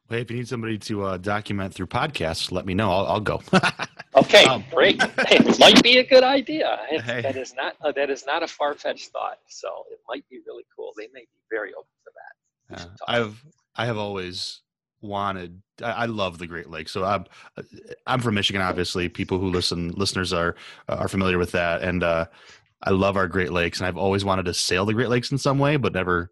[0.09, 2.91] Well, if you need somebody to uh, document through podcasts, let me know.
[2.91, 3.41] I'll, I'll go.
[4.17, 4.97] okay, um, great.
[5.01, 6.79] it might be a good idea.
[7.03, 7.23] Hey.
[7.23, 9.39] That is not uh, that is not a far fetched thought.
[9.49, 10.93] So it might be really cool.
[10.97, 12.83] They may be very open to that.
[12.83, 13.45] Uh, I've
[13.75, 14.61] I have always
[15.03, 17.25] wanted I, I, love the great lakes so i'm
[18.07, 20.55] i'm from michigan obviously people who listen listeners are
[20.89, 22.27] are familiar with that and uh
[22.83, 25.39] i love our great lakes and i've always wanted to sail the great lakes in
[25.39, 26.31] some way but never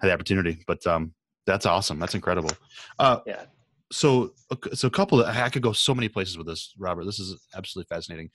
[0.00, 0.62] had the opportunity.
[0.66, 1.14] But um
[1.46, 1.98] that's awesome.
[1.98, 2.50] That's incredible.
[2.98, 3.44] Uh yeah.
[3.92, 4.32] so
[4.72, 7.04] so a couple of, i could go so many places with this robert.
[7.04, 8.30] This is absolutely fascinating.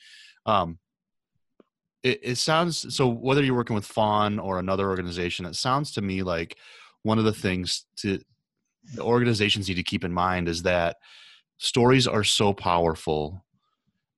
[0.45, 0.79] Um
[2.03, 6.01] it, it sounds so whether you're working with fawn or another organization it sounds to
[6.01, 6.57] me like
[7.03, 8.19] one of the things to
[8.93, 10.97] the organizations need to keep in mind is that
[11.57, 13.43] stories are so powerful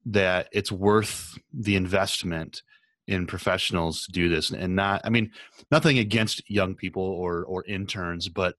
[0.06, 2.62] that it's worth the investment
[3.08, 5.32] in professionals do this and not i mean
[5.72, 8.56] nothing against young people or or interns but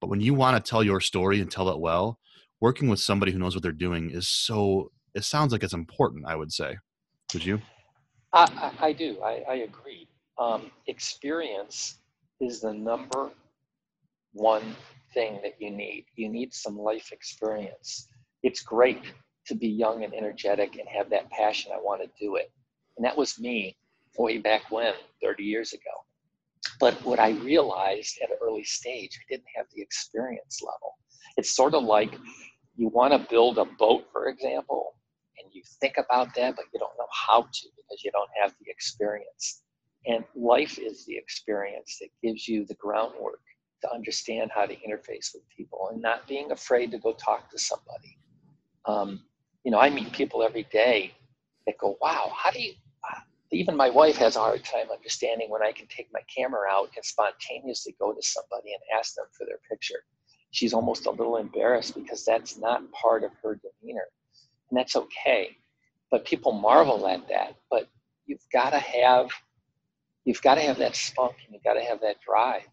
[0.00, 2.18] but when you want to tell your story and tell it well
[2.60, 6.26] working with somebody who knows what they're doing is so it sounds like it's important
[6.26, 6.76] i would say
[7.32, 7.60] would you
[8.32, 10.08] i, I, do I, I agree
[10.38, 11.96] um, experience
[12.40, 13.30] is the number
[14.32, 14.76] one
[15.12, 16.06] thing that you need.
[16.14, 18.06] You need some life experience.
[18.42, 19.02] It's great
[19.46, 21.72] to be young and energetic and have that passion.
[21.74, 22.52] I want to do it.
[22.98, 23.76] And that was me
[24.18, 24.92] way back when,
[25.22, 25.82] 30 years ago.
[26.80, 30.96] But what I realized at an early stage, I didn't have the experience level.
[31.36, 32.18] It's sort of like
[32.76, 34.94] you want to build a boat, for example,
[35.38, 38.52] and you think about that, but you don't know how to because you don't have
[38.60, 39.62] the experience.
[40.06, 43.40] And life is the experience that gives you the groundwork
[43.82, 47.58] to understand how to interface with people and not being afraid to go talk to
[47.58, 48.18] somebody.
[48.86, 49.22] Um,
[49.64, 51.14] you know, I meet people every day
[51.66, 52.72] that go, wow, how do you,
[53.50, 56.90] even my wife has a hard time understanding when I can take my camera out
[56.94, 60.04] and spontaneously go to somebody and ask them for their picture.
[60.50, 64.06] She's almost a little embarrassed because that's not part of her demeanor.
[64.70, 65.56] And that's okay.
[66.10, 67.56] But people marvel at that.
[67.70, 67.88] But
[68.26, 69.30] you've got to have
[70.24, 72.68] you've got to have that spunk and you've got to have that drive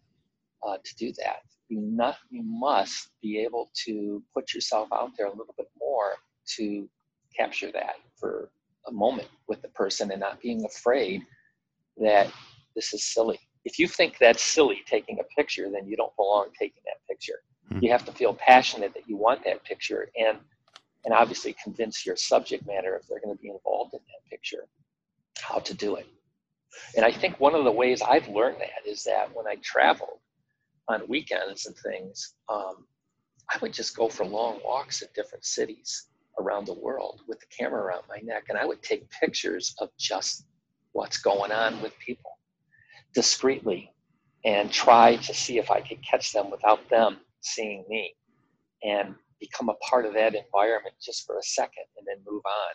[0.66, 1.40] uh, to do that.
[1.68, 6.16] You, not, you must be able to put yourself out there a little bit more
[6.56, 6.86] to
[7.34, 8.50] capture that for
[8.86, 11.22] a moment with the person and not being afraid
[11.98, 12.30] that
[12.74, 13.38] this is silly.
[13.64, 17.40] If you think that's silly taking a picture, then you don't belong taking that picture.
[17.68, 17.78] Hmm.
[17.82, 20.38] You have to feel passionate that you want that picture and
[21.04, 24.64] and obviously convince your subject matter if they're going to be involved in that picture
[25.40, 26.06] how to do it.
[26.96, 30.18] And I think one of the ways I've learned that is that when I traveled,
[30.88, 32.86] on weekends and things, um,
[33.50, 36.06] I would just go for long walks in different cities
[36.38, 39.90] around the world with the camera around my neck, and I would take pictures of
[39.98, 40.46] just
[40.92, 42.30] what's going on with people
[43.14, 43.92] discreetly
[44.44, 48.14] and try to see if I could catch them without them seeing me
[48.82, 52.74] and become a part of that environment just for a second and then move on.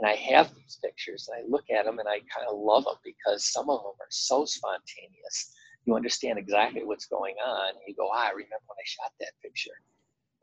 [0.00, 2.84] And I have these pictures and I look at them and I kind of love
[2.84, 5.54] them because some of them are so spontaneous
[5.86, 7.74] you understand exactly what's going on.
[7.86, 9.70] You go, ah, I remember when I shot that picture.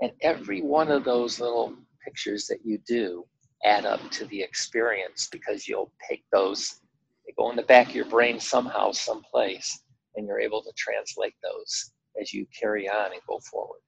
[0.01, 3.25] And every one of those little pictures that you do
[3.63, 6.79] add up to the experience because you'll take those,
[7.25, 9.83] they go in the back of your brain somehow, someplace,
[10.15, 13.79] and you're able to translate those as you carry on and go forward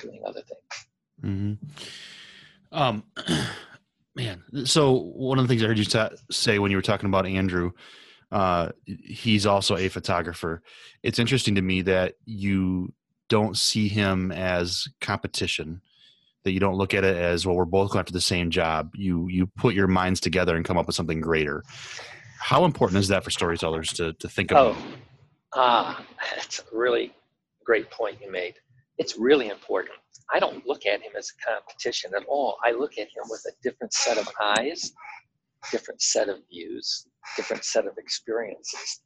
[0.00, 1.60] doing other things.
[2.72, 2.76] Mm-hmm.
[2.76, 3.04] Um,
[4.16, 7.06] Man, so one of the things I heard you ta- say when you were talking
[7.06, 7.72] about Andrew,
[8.32, 10.62] uh, he's also a photographer.
[11.02, 12.94] It's interesting to me that you
[13.28, 15.82] don't see him as competition
[16.46, 18.92] that you don't look at it as well we're both going after the same job.
[18.94, 21.64] You you put your minds together and come up with something greater.
[22.38, 24.76] How important is that for storytellers to, to think about?
[24.76, 24.86] Oh
[25.54, 27.12] ah that's a really
[27.64, 28.54] great point you made.
[28.96, 29.96] It's really important.
[30.32, 32.58] I don't look at him as a competition at all.
[32.64, 34.92] I look at him with a different set of eyes
[35.72, 39.00] different set of views different set of experiences.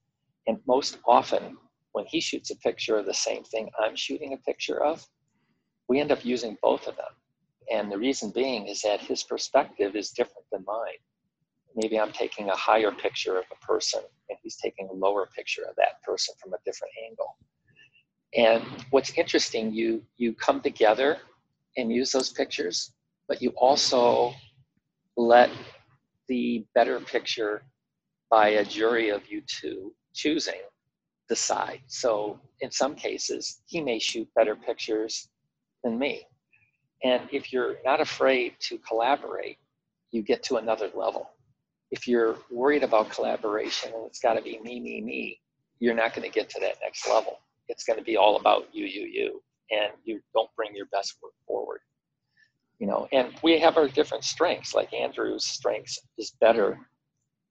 [0.46, 1.56] And most often
[1.92, 5.06] when he shoots a picture of the same thing I'm shooting a picture of,
[5.88, 7.12] we end up using both of them.
[7.70, 10.98] And the reason being is that his perspective is different than mine.
[11.76, 15.62] Maybe I'm taking a higher picture of a person and he's taking a lower picture
[15.68, 17.36] of that person from a different angle.
[18.36, 21.18] And what's interesting, you you come together
[21.76, 22.92] and use those pictures,
[23.28, 24.32] but you also
[25.16, 25.50] let
[26.28, 27.62] the better picture
[28.30, 30.60] by a jury of you two choosing
[31.28, 31.80] decide.
[31.86, 35.28] So in some cases, he may shoot better pictures
[35.82, 36.26] than me.
[37.02, 39.58] And if you're not afraid to collaborate,
[40.10, 41.30] you get to another level.
[41.90, 45.40] If you're worried about collaboration and it's got to be me, me, me,
[45.78, 47.38] you're not going to get to that next level.
[47.68, 51.16] It's going to be all about you, you, you, and you don't bring your best
[51.22, 51.80] work forward.
[52.78, 54.74] You know, and we have our different strengths.
[54.74, 56.78] Like Andrew's strengths is better,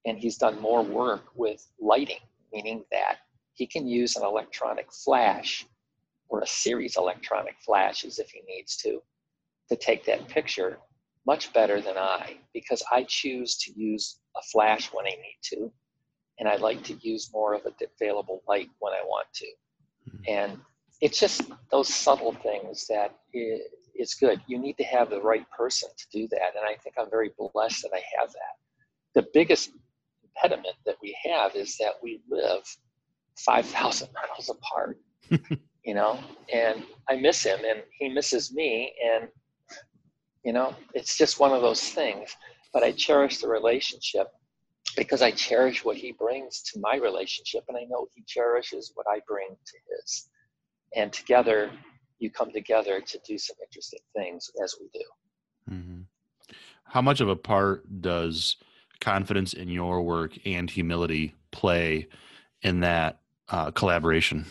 [0.06, 2.20] and he's done more work with lighting,
[2.52, 3.18] meaning that
[3.54, 5.66] he can use an electronic flash
[6.28, 9.02] or a series electronic flashes if he needs to
[9.70, 10.78] to take that picture
[11.26, 15.72] much better than I because I choose to use a flash when I need to
[16.40, 19.46] and I like to use more of a available light when I want to.
[20.10, 20.16] Hmm.
[20.26, 20.58] And
[21.00, 24.40] it's just those subtle things that it's good.
[24.46, 26.56] You need to have the right person to do that.
[26.56, 28.56] And I think I'm very blessed that I have that.
[29.14, 29.70] The biggest
[30.24, 32.62] impediment that we have is that we live
[33.38, 34.98] 5,000 miles apart,
[35.84, 36.18] you know,
[36.52, 38.94] and I miss him and he misses me.
[39.04, 39.28] And,
[40.44, 42.36] you know, it's just one of those things.
[42.72, 44.28] But I cherish the relationship
[44.96, 47.64] because I cherish what he brings to my relationship.
[47.68, 50.28] And I know he cherishes what I bring to his.
[50.94, 51.70] And together,
[52.18, 55.74] you come together to do some interesting things as we do.
[55.74, 56.00] Mm-hmm.
[56.84, 58.56] How much of a part does
[59.00, 62.08] confidence in your work and humility play
[62.62, 64.46] in that uh, collaboration?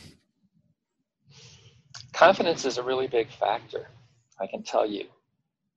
[2.14, 3.90] Confidence is a really big factor.
[4.42, 5.06] I can tell you.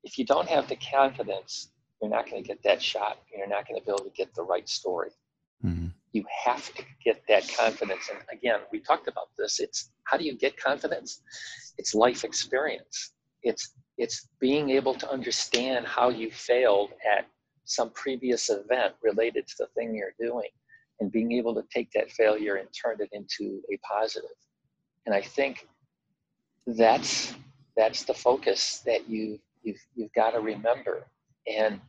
[0.05, 3.19] If you don't have the confidence, you're not going to get that shot.
[3.37, 5.11] You're not going to be able to get the right story.
[5.65, 5.89] Mm-hmm.
[6.13, 8.11] You have to get that confidence.
[8.11, 9.61] And again, we talked about this.
[9.61, 11.23] It's how do you get confidence?
[11.79, 13.13] It's life experience.
[13.43, 17.27] It's it's being able to understand how you failed at
[17.65, 20.49] some previous event related to the thing you're doing
[21.01, 24.31] and being able to take that failure and turn it into a positive.
[25.07, 25.67] And I think
[26.67, 27.35] that's
[27.77, 31.07] that's the focus that you you've, you've got to remember.
[31.47, 31.81] And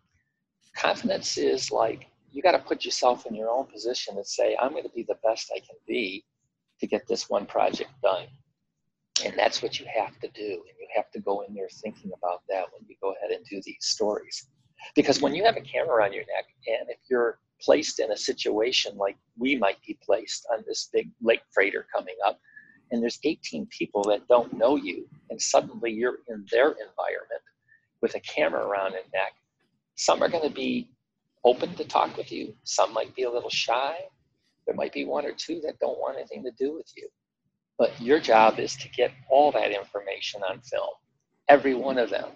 [0.75, 4.71] confidence is like you got to put yourself in your own position and say, I'm
[4.71, 6.25] going to be the best I can be
[6.79, 8.25] to get this one project done.
[9.23, 10.43] And that's what you have to do.
[10.43, 13.45] And you have to go in there thinking about that when you go ahead and
[13.45, 14.47] do these stories.
[14.95, 18.17] Because when you have a camera on your neck, and if you're placed in a
[18.17, 22.39] situation like we might be placed on this big lake freighter coming up,
[22.91, 27.41] and there's 18 people that don't know you, and suddenly you're in their environment
[28.03, 29.31] with a camera around their neck,
[29.95, 30.89] some are going to be
[31.45, 33.95] open to talk with you, some might be a little shy.
[34.67, 37.07] There might be one or two that don't want anything to do with you.
[37.77, 40.89] But your job is to get all that information on film,
[41.47, 42.29] every one of them.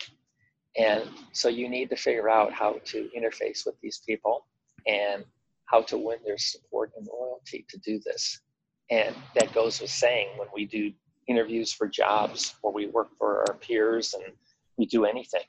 [0.78, 1.04] And
[1.34, 4.46] so you need to figure out how to interface with these people
[4.86, 5.26] and
[5.66, 8.40] how to win their support and loyalty to do this.
[8.90, 10.94] And that goes with saying when we do
[11.28, 14.34] interviews for jobs or we work for our peers and
[14.78, 15.42] we do anything,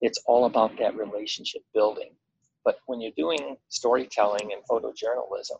[0.00, 2.10] it's all about that relationship building.
[2.64, 5.56] But when you're doing storytelling and photojournalism,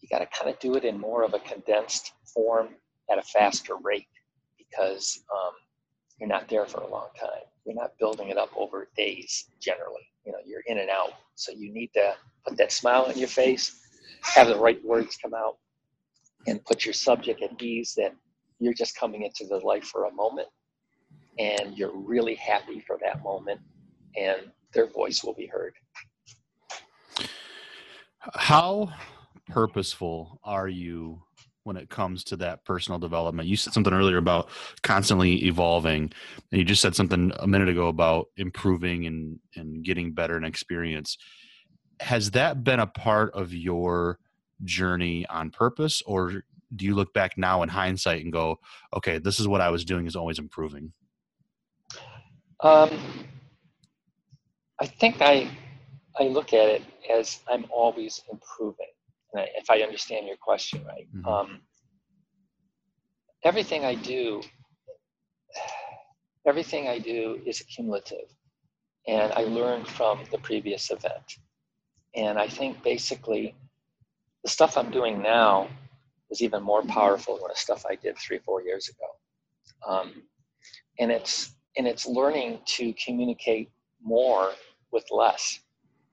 [0.00, 2.68] you got to kind of do it in more of a condensed form
[3.10, 4.08] at a faster rate
[4.58, 5.52] because um,
[6.18, 7.44] you're not there for a long time.
[7.64, 10.02] You're not building it up over days generally.
[10.24, 11.12] You know, you're in and out.
[11.34, 12.14] So you need to
[12.46, 13.80] put that smile on your face,
[14.22, 15.56] have the right words come out,
[16.46, 18.14] and put your subject at ease that
[18.58, 20.48] you're just coming into the life for a moment
[21.40, 23.60] and you're really happy for that moment
[24.16, 25.74] and their voice will be heard.
[28.34, 28.92] How
[29.48, 31.22] purposeful are you
[31.64, 33.48] when it comes to that personal development.
[33.48, 34.48] You said something earlier about
[34.82, 36.10] constantly evolving,
[36.50, 40.46] and you just said something a minute ago about improving and and getting better and
[40.46, 41.18] experience.
[42.00, 44.18] Has that been a part of your
[44.64, 48.58] journey on purpose, or do you look back now in hindsight and go,
[48.96, 50.92] "Okay, this is what I was doing is always improving"?
[52.62, 52.90] Um,
[54.80, 55.50] I think I
[56.18, 56.82] I look at it
[57.14, 58.86] as I'm always improving
[59.34, 61.06] if I understand your question right.
[61.14, 61.26] Mm-hmm.
[61.26, 61.60] Um,
[63.44, 64.42] everything I do,
[66.46, 68.28] everything I do is cumulative,
[69.06, 71.38] and I learn from the previous event.
[72.14, 73.54] And I think basically,
[74.42, 75.68] the stuff I'm doing now
[76.30, 79.06] is even more powerful than the stuff I did three, four years ago.
[79.86, 80.22] Um,
[80.98, 83.70] and it's and it's learning to communicate
[84.02, 84.52] more
[84.92, 85.60] with less,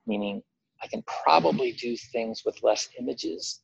[0.06, 0.42] meaning
[0.82, 3.60] I can probably do things with less images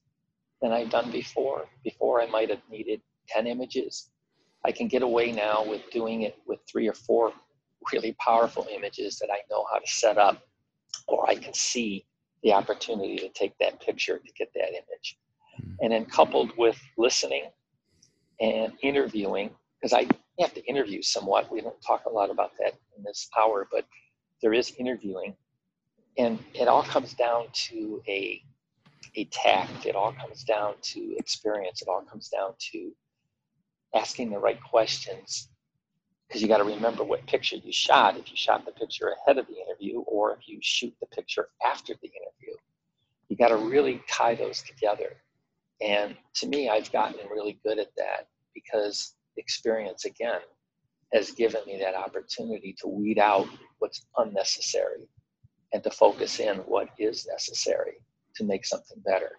[0.60, 1.66] than I've done before.
[1.84, 4.10] Before, I might have needed 10 images.
[4.64, 7.32] I can get away now with doing it with three or four
[7.92, 10.42] really powerful images that I know how to set up,
[11.06, 12.06] or I can see
[12.42, 15.18] the opportunity to take that picture to get that image.
[15.56, 15.72] Hmm.
[15.82, 17.44] And then coupled with listening
[18.40, 20.08] and interviewing, because I
[20.42, 21.50] have to interview somewhat.
[21.50, 23.86] We don't talk a lot about that in this hour, but
[24.42, 25.36] there is interviewing.
[26.18, 28.42] And it all comes down to a
[29.16, 29.86] a tact.
[29.86, 31.82] It all comes down to experience.
[31.82, 32.90] It all comes down to
[33.94, 35.48] asking the right questions.
[36.26, 38.16] Because you got to remember what picture you shot.
[38.16, 41.48] If you shot the picture ahead of the interview or if you shoot the picture
[41.64, 42.56] after the interview
[43.28, 45.16] you got to really tie those together.
[45.80, 50.40] And to me i've gotten really good at that because experience again
[51.12, 53.46] has given me that opportunity to weed out
[53.78, 55.08] what's unnecessary
[55.72, 57.94] and to focus in what is necessary
[58.36, 59.32] to make something better.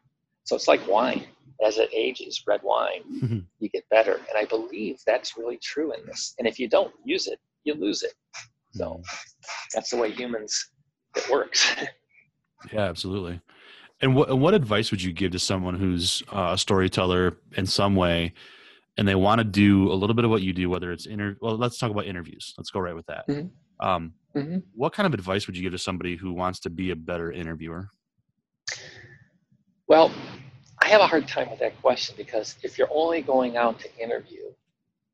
[0.43, 1.25] So it's like wine.
[1.65, 3.39] As it ages, red wine, mm-hmm.
[3.59, 4.15] you get better.
[4.15, 6.35] And I believe that's really true in this.
[6.37, 8.13] And if you don't use it, you lose it.
[8.73, 9.01] So mm-hmm.
[9.73, 10.71] that's the way humans
[11.15, 11.73] it works.
[12.73, 13.39] yeah, absolutely.
[14.01, 17.95] And what what advice would you give to someone who's uh, a storyteller in some
[17.95, 18.33] way,
[18.97, 21.35] and they want to do a little bit of what you do, whether it's inter?
[21.41, 22.53] Well, let's talk about interviews.
[22.57, 23.27] Let's go right with that.
[23.27, 23.85] Mm-hmm.
[23.85, 24.57] Um, mm-hmm.
[24.73, 27.31] What kind of advice would you give to somebody who wants to be a better
[27.31, 27.89] interviewer?
[29.87, 30.11] Well,
[30.81, 33.97] I have a hard time with that question because if you're only going out to
[33.97, 34.51] interview,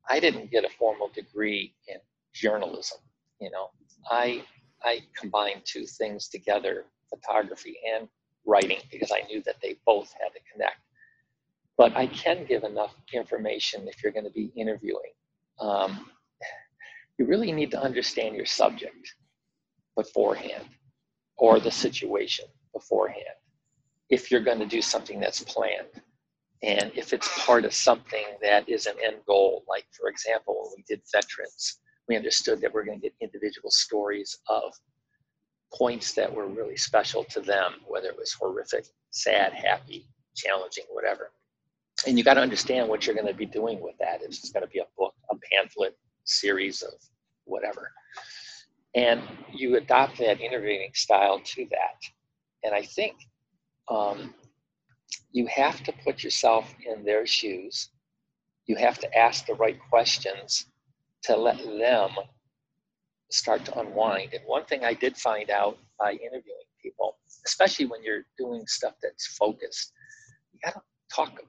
[0.10, 1.98] I didn't get a formal degree in
[2.34, 3.00] journalism.
[3.40, 3.70] You know,
[4.10, 4.44] I
[4.84, 8.08] I combined two things together, photography and
[8.46, 10.80] writing, because I knew that they both had to connect.
[11.78, 15.12] But I can give enough information if you're going to be interviewing.
[15.60, 16.06] Um,
[17.18, 19.16] you really need to understand your subject
[19.96, 20.66] beforehand
[21.38, 23.38] or the situation beforehand
[24.10, 26.02] if you're going to do something that's planned
[26.64, 30.72] and if it's part of something that is an end goal like for example when
[30.78, 34.74] we did veterans we understood that we're going to get individual stories of
[35.74, 41.32] points that were really special to them whether it was horrific sad happy challenging whatever
[42.08, 44.64] and you got to understand what you're going to be doing with that it's going
[44.64, 46.94] to be a book a pamphlet series of
[47.46, 47.92] whatever.
[48.96, 49.22] And
[49.54, 52.02] you adopt that interviewing style to that.
[52.64, 53.16] And I think
[53.88, 54.34] um,
[55.32, 57.90] you have to put yourself in their shoes.
[58.66, 60.66] You have to ask the right questions
[61.24, 62.12] to let them
[63.30, 64.34] start to unwind.
[64.34, 68.94] And one thing I did find out by interviewing people, especially when you're doing stuff
[69.02, 69.94] that's focused,
[70.52, 70.82] you got to
[71.14, 71.40] talk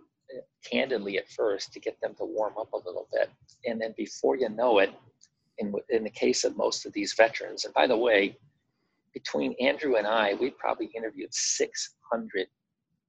[0.68, 3.30] candidly at first to get them to warm up a little bit.
[3.66, 4.91] And then before you know it,
[5.59, 8.37] in, in the case of most of these veterans, and by the way,
[9.12, 12.47] between Andrew and I, we probably interviewed 600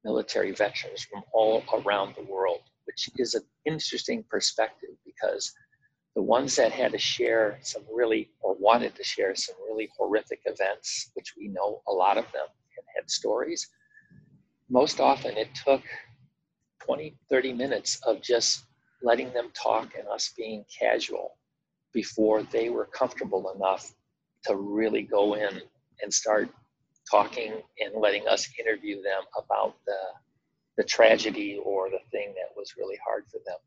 [0.03, 5.53] military veterans from all around the world, which is an interesting perspective because
[6.15, 10.41] the ones that had to share some really, or wanted to share some really horrific
[10.45, 12.45] events, which we know a lot of them
[12.77, 13.69] and had stories,
[14.69, 15.81] most often it took
[16.85, 18.65] 20, 30 minutes of just
[19.01, 21.37] letting them talk and us being casual
[21.93, 23.93] before they were comfortable enough
[24.45, 25.61] to really go in
[26.01, 26.49] and start
[27.09, 29.97] talking and letting us interview them about the
[30.75, 33.57] the tragedy or the thing that was really hard for them.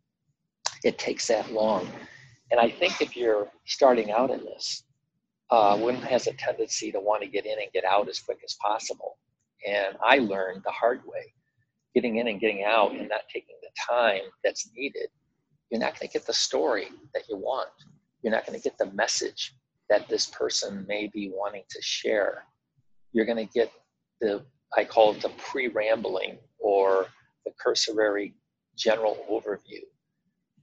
[0.82, 1.88] It takes that long.
[2.50, 4.82] And I think if you're starting out in this,
[5.50, 8.38] uh, one has a tendency to want to get in and get out as quick
[8.44, 9.18] as possible.
[9.64, 11.32] And I learned the hard way
[11.94, 15.08] getting in and getting out and not taking the time that's needed,
[15.70, 17.70] you're not going to get the story that you want.
[18.22, 19.54] You're not going to get the message
[19.88, 22.44] that this person may be wanting to share.
[23.12, 23.72] You're going to get
[24.20, 24.44] the,
[24.76, 27.06] I call it the pre rambling or
[27.44, 28.34] the cursory
[28.76, 29.82] general overview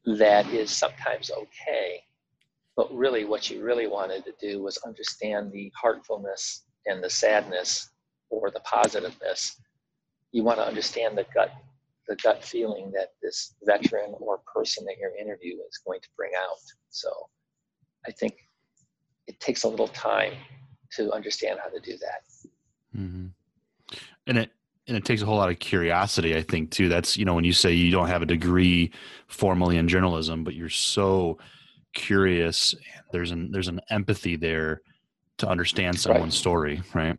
[0.05, 2.03] that is sometimes okay.
[2.75, 7.89] But really, what you really wanted to do was understand the heartfulness and the sadness
[8.29, 9.61] or the positiveness.
[10.33, 11.51] You want to understand the gut,
[12.07, 16.31] the gut feeling that this veteran or person that you're interviewing is going to bring
[16.37, 16.59] out.
[16.89, 17.09] So
[18.05, 18.33] I think
[19.27, 20.33] it takes a little time
[20.97, 22.99] to understand how to do that.
[22.99, 23.27] Mm-hmm.
[24.27, 24.51] And it
[24.87, 26.89] and it takes a whole lot of curiosity, I think, too.
[26.89, 28.91] That's you know when you say you don't have a degree
[29.27, 31.37] formally in journalism, but you're so
[31.93, 32.75] curious.
[33.11, 34.81] There's an there's an empathy there
[35.37, 36.39] to understand someone's right.
[36.39, 37.17] story, right?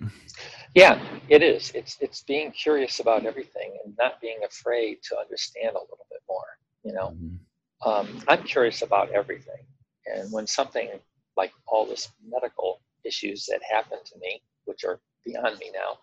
[0.75, 1.71] Yeah, it is.
[1.75, 6.21] It's it's being curious about everything and not being afraid to understand a little bit
[6.29, 6.59] more.
[6.83, 7.89] You know, mm-hmm.
[7.89, 9.65] um, I'm curious about everything,
[10.07, 10.91] and when something
[11.37, 15.99] like all this medical issues that happened to me, which are beyond me now,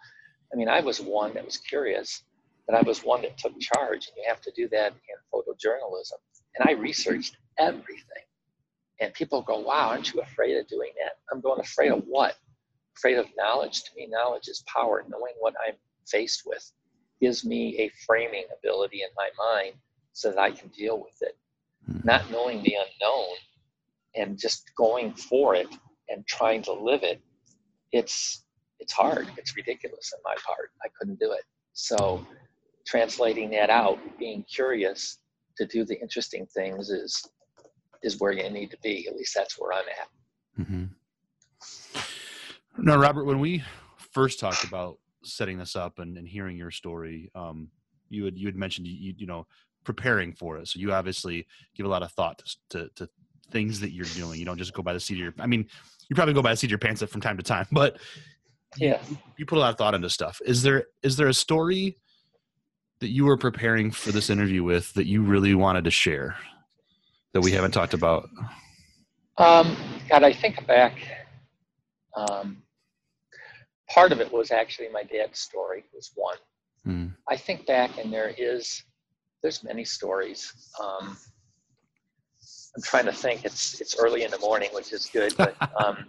[0.54, 2.24] I mean, I was one that was curious,
[2.68, 6.20] but I was one that took charge, and you have to do that in photojournalism.
[6.58, 8.24] And I researched everything.
[9.00, 11.14] And people go, wow, aren't you afraid of doing that?
[11.32, 12.36] I'm going, afraid of what?
[12.98, 13.84] Afraid of knowledge?
[13.84, 15.06] To me, knowledge is power.
[15.08, 15.76] Knowing what I'm
[16.08, 16.72] faced with
[17.22, 19.76] gives me a framing ability in my mind
[20.14, 21.38] so that I can deal with it.
[21.90, 22.08] Mm-hmm.
[22.08, 23.36] Not knowing the unknown
[24.16, 25.68] and just going for it
[26.10, 27.22] and trying to live it,
[27.92, 28.44] it's
[28.80, 29.28] it's hard.
[29.38, 30.72] It's ridiculous on my part.
[30.84, 31.44] I couldn't do it.
[31.74, 32.26] So
[32.86, 35.20] translating that out, being curious
[35.58, 37.24] to do the interesting things is
[38.04, 39.08] is where you need to be.
[39.08, 40.62] At least that's where I'm at.
[40.62, 40.86] Mm-hmm.
[42.78, 43.64] Now, Robert, when we
[43.98, 47.70] first talked about setting this up and, and hearing your story, um,
[48.10, 49.48] you had you had mentioned you you know
[49.84, 50.68] preparing for it.
[50.68, 52.38] So you obviously give a lot of thought
[52.70, 53.10] to, to, to
[53.52, 54.40] things that you're doing.
[54.40, 55.34] You don't just go by the seat of your.
[55.40, 55.68] I mean,
[56.10, 57.98] you probably go by the seat of your pants from time to time, but
[58.78, 59.02] yeah
[59.38, 61.98] you put a lot of thought into stuff is there is there a story
[63.00, 66.36] that you were preparing for this interview with that you really wanted to share
[67.34, 68.30] that we haven't talked about
[69.38, 69.76] um
[70.10, 70.96] god i think back
[72.16, 72.62] um
[73.90, 76.38] part of it was actually my dad's story was one
[76.88, 77.12] mm.
[77.30, 78.84] i think back and there is
[79.42, 81.18] there's many stories um
[82.76, 86.06] i'm trying to think it's it's early in the morning which is good but um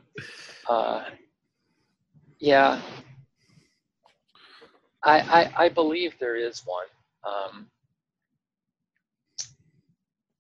[0.69, 1.03] uh
[2.43, 2.81] yeah,
[5.05, 6.87] I, I, I believe there is one.
[7.25, 7.69] Um,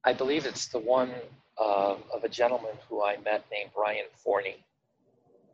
[0.04, 1.12] I believe it's the one
[1.60, 4.56] uh, of a gentleman who I met named Brian Forney.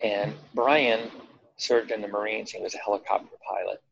[0.02, 1.10] And Brian
[1.56, 2.50] served in the Marines.
[2.50, 3.82] He was a helicopter pilot.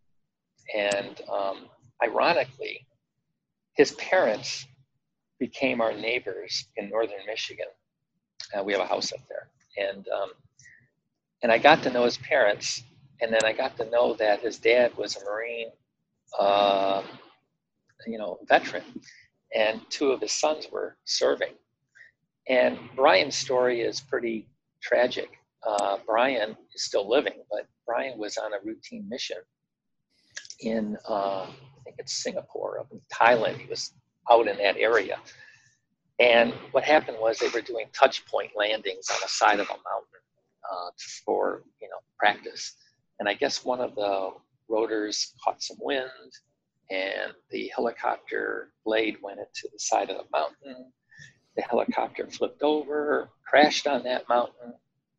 [0.74, 1.66] And um,
[2.02, 2.86] ironically,
[3.74, 4.66] his parents
[5.38, 7.66] became our neighbors in northern Michigan.
[8.56, 9.48] Uh, we have a house up there.
[9.76, 10.30] And um,
[11.42, 12.82] and I got to know his parents,
[13.20, 15.70] and then I got to know that his dad was a Marine,
[16.38, 17.02] uh,
[18.06, 18.82] you know, veteran,
[19.54, 21.52] and two of his sons were serving.
[22.48, 24.48] And Brian's story is pretty
[24.80, 25.35] tragic.
[25.66, 29.38] Uh, Brian is still living, but Brian was on a routine mission
[30.60, 33.58] in, uh, I think it's Singapore, up in Thailand.
[33.58, 33.92] He was
[34.30, 35.18] out in that area.
[36.18, 39.72] And what happened was they were doing touch point landings on the side of a
[39.72, 40.22] mountain
[40.70, 40.90] uh,
[41.24, 42.74] for you know practice.
[43.20, 44.30] And I guess one of the
[44.68, 46.10] rotors caught some wind,
[46.90, 50.92] and the helicopter blade went into the side of the mountain.
[51.56, 54.74] The helicopter flipped over, crashed on that mountain,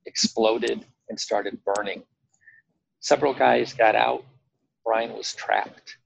[0.07, 2.03] exploded, and started burning.
[2.99, 4.23] Several guys got out.
[4.83, 5.97] Brian was trapped,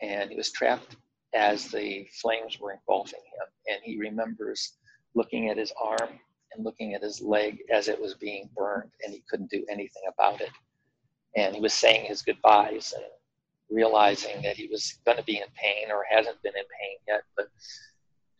[0.00, 0.96] and he was trapped
[1.34, 3.46] as the flames were engulfing him.
[3.68, 4.74] And he remembers
[5.14, 6.18] looking at his arm
[6.52, 10.02] and looking at his leg as it was being burned, and he couldn't do anything
[10.08, 10.50] about it.
[11.36, 13.04] And he was saying his goodbyes and
[13.70, 17.22] realizing that he was going to be in pain or hasn't been in pain yet.
[17.36, 17.48] But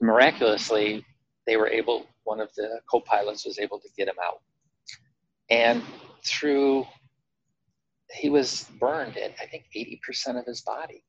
[0.01, 1.05] miraculously,
[1.47, 4.41] they were able, one of the co pilots was able to get him out.
[5.53, 5.83] And
[6.25, 6.87] through,
[8.11, 11.05] he was burned at, I think, 80% of his body.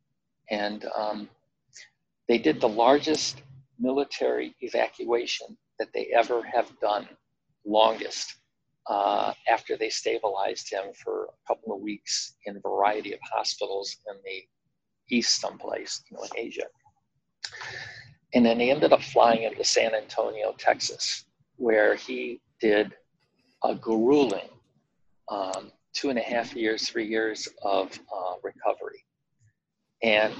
[0.51, 1.29] And um,
[2.27, 3.41] they did the largest
[3.79, 7.07] military evacuation that they ever have done
[7.65, 8.35] longest
[8.89, 13.95] uh, after they stabilized him for a couple of weeks in a variety of hospitals
[14.09, 14.43] in the
[15.15, 16.65] east someplace, you know, in Asia.
[18.33, 21.23] And then he ended up flying into San Antonio, Texas,
[21.55, 22.93] where he did
[23.63, 24.49] a grueling
[25.29, 29.05] um, two and a half years, three years of uh, recovery.
[30.01, 30.33] And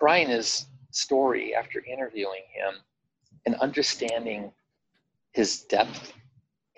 [0.00, 2.74] Brian's story after interviewing him
[3.44, 4.52] and understanding
[5.32, 6.12] his depth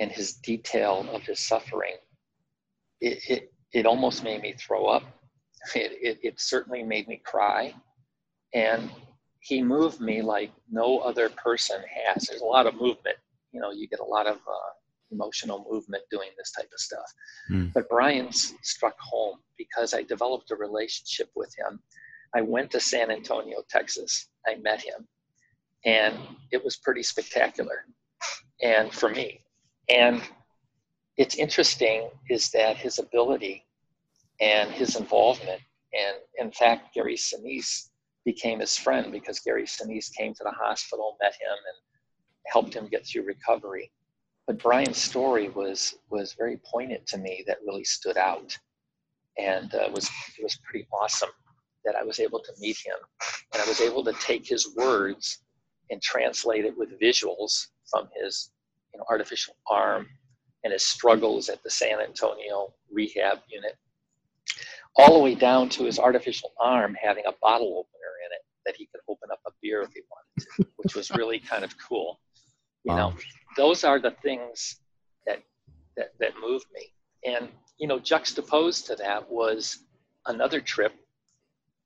[0.00, 1.96] and his detail of his suffering,
[3.00, 5.02] it, it, it almost made me throw up.
[5.74, 7.74] It, it, it certainly made me cry.
[8.54, 8.90] And
[9.40, 12.26] he moved me like no other person has.
[12.26, 13.16] There's a lot of movement.
[13.52, 14.72] You know, you get a lot of uh,
[15.10, 17.12] emotional movement doing this type of stuff.
[17.50, 17.72] Mm.
[17.72, 21.80] But Brian's struck home because I developed a relationship with him.
[22.34, 24.28] I went to San Antonio, Texas.
[24.46, 25.06] I met him,
[25.84, 26.14] and
[26.52, 27.86] it was pretty spectacular.
[28.62, 29.40] And for me,
[29.88, 30.22] and
[31.16, 33.64] it's interesting is that his ability
[34.40, 35.60] and his involvement,
[35.92, 37.88] and in fact, Gary Sinise
[38.24, 41.76] became his friend because Gary Sinise came to the hospital, met him, and
[42.46, 43.90] helped him get through recovery.
[44.48, 47.44] But Brian's story was was very poignant to me.
[47.46, 48.58] That really stood out,
[49.36, 51.28] and uh, was it was pretty awesome
[51.84, 52.96] that I was able to meet him,
[53.52, 55.40] and I was able to take his words
[55.90, 58.50] and translate it with visuals from his
[58.94, 60.08] you know artificial arm
[60.64, 63.76] and his struggles at the San Antonio rehab unit
[64.96, 68.76] all the way down to his artificial arm having a bottle opener in it that
[68.76, 71.76] he could open up a beer if he wanted to, which was really kind of
[71.78, 72.18] cool.
[72.88, 73.10] You wow.
[73.10, 73.14] know,
[73.58, 74.80] those are the things
[75.26, 75.42] that,
[75.98, 76.90] that that moved me.
[77.22, 79.84] And you know, juxtaposed to that was
[80.26, 80.94] another trip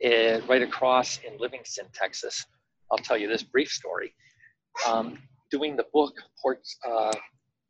[0.05, 2.47] uh, right across in Livingston, Texas.
[2.93, 4.15] I'll tell you this brief story.
[4.87, 5.19] Um,
[5.51, 7.13] doing the book Ports, uh,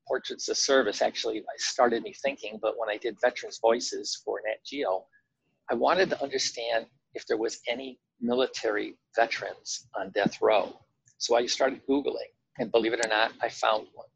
[0.06, 4.40] Portraits of Service actually I started me thinking, but when I did Veterans Voices for
[4.46, 5.06] Nat Geo,
[5.70, 10.78] I wanted to understand if there was any military veterans on death row.
[11.16, 14.06] So I started Googling, and believe it or not, I found one.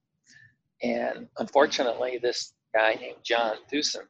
[0.82, 4.06] And unfortunately, this guy named John Thuesen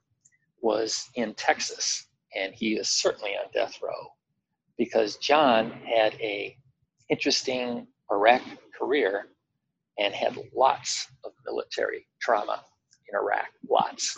[0.60, 4.12] was in Texas, and he is certainly on death row
[4.76, 6.56] because John had a
[7.08, 8.42] interesting Iraq
[8.78, 9.26] career
[9.98, 12.62] and had lots of military trauma
[13.08, 14.16] in Iraq, lots.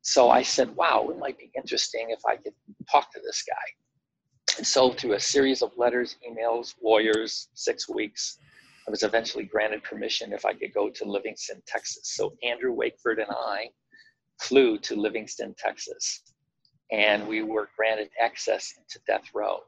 [0.00, 2.54] So I said, wow, it might be interesting if I could
[2.90, 4.56] talk to this guy.
[4.58, 8.38] And so, through a series of letters, emails, lawyers, six weeks,
[8.92, 12.12] was eventually granted permission if I could go to Livingston, Texas.
[12.14, 13.70] So, Andrew Wakeford and I
[14.38, 16.20] flew to Livingston, Texas,
[16.90, 19.60] and we were granted access into death row.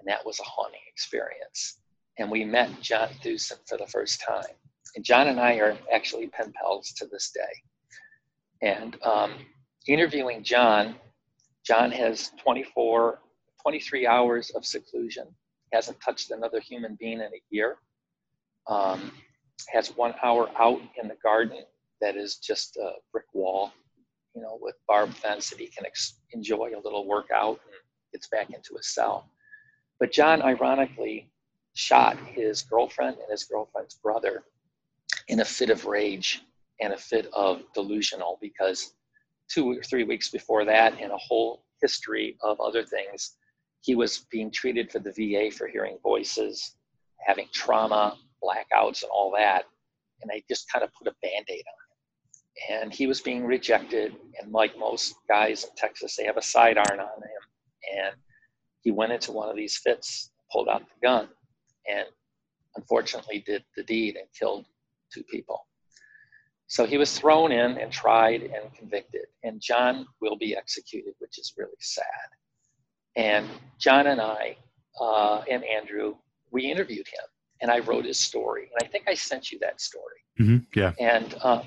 [0.00, 1.78] And that was a haunting experience.
[2.18, 4.56] And we met John Thuesen for the first time.
[4.96, 7.62] And John and I are actually pen pals to this day.
[8.62, 9.34] And um,
[9.86, 10.96] interviewing John,
[11.64, 13.20] John has 24,
[13.62, 15.28] 23 hours of seclusion,
[15.72, 17.76] hasn't touched another human being in a year,
[18.68, 19.12] um,
[19.68, 21.62] has one hour out in the garden
[22.00, 23.72] that is just a brick wall,
[24.34, 27.74] you know, with barbed fence that he can ex- enjoy a little workout and
[28.12, 29.28] gets back into his cell.
[29.98, 31.30] But John, ironically,
[31.74, 34.44] shot his girlfriend and his girlfriend's brother
[35.28, 36.42] in a fit of rage
[36.80, 38.92] and a fit of delusional because
[39.48, 43.36] two or three weeks before that, and a whole history of other things.
[43.80, 46.74] He was being treated for the VA for hearing voices,
[47.24, 48.16] having trauma,
[48.46, 49.64] blackouts, and all that.
[50.22, 52.82] And they just kind of put a band aid on him.
[52.84, 54.14] And he was being rejected.
[54.40, 57.98] And like most guys in Texas, they have a sidearm on him.
[57.98, 58.16] And
[58.80, 61.28] he went into one of these fits, pulled out the gun,
[61.88, 62.06] and
[62.76, 64.66] unfortunately did the deed and killed
[65.12, 65.66] two people.
[66.68, 71.38] So he was thrown in and tried and convicted, and John will be executed, which
[71.38, 72.04] is really sad.
[73.14, 74.56] And John and I
[75.00, 76.16] uh, and Andrew,
[76.50, 77.24] we interviewed him,
[77.60, 80.20] and I wrote his story, and I think I sent you that story.
[80.40, 80.78] Mm-hmm.
[80.78, 80.92] Yeah.
[81.00, 81.62] And um,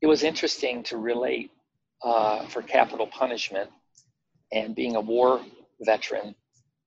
[0.00, 1.50] it was interesting to relate
[2.02, 3.70] uh, for capital punishment
[4.52, 5.40] and being a war
[5.80, 6.34] veteran,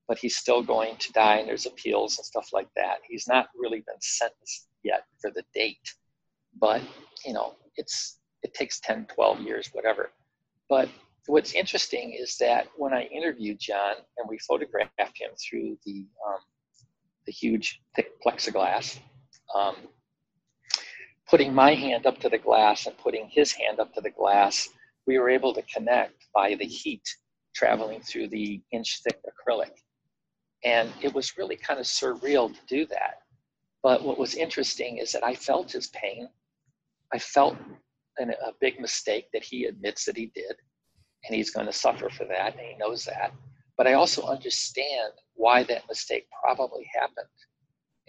[0.08, 2.98] but he's still going to die, and there's appeals and stuff like that.
[3.08, 5.78] He's not really been sentenced yet for the date
[6.60, 6.82] but
[7.26, 10.12] you know it's it takes 10 12 years whatever
[10.70, 10.90] but
[11.28, 16.40] what's interesting is that when i interviewed john and we photographed him through the um,
[17.28, 19.00] the huge thick plexiglass
[19.56, 19.76] um,
[21.30, 24.70] putting my hand up to the glass and putting his hand up to the glass
[25.06, 27.04] we were able to connect by the heat
[27.54, 29.72] traveling through the inch thick acrylic
[30.64, 33.20] and it was really kind of surreal to do that
[33.88, 36.28] but what was interesting is that I felt his pain.
[37.14, 37.56] I felt
[38.18, 40.56] an, a big mistake that he admits that he did,
[41.26, 43.32] and he's going to suffer for that, and he knows that.
[43.78, 47.28] But I also understand why that mistake probably happened.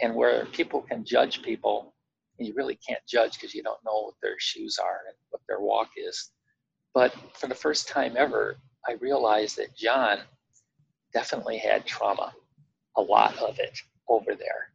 [0.01, 1.95] And where people can judge people,
[2.39, 5.61] you really can't judge because you don't know what their shoes are and what their
[5.61, 6.31] walk is.
[6.95, 8.57] But for the first time ever,
[8.87, 10.21] I realized that John
[11.13, 12.33] definitely had trauma,
[12.97, 14.73] a lot of it over there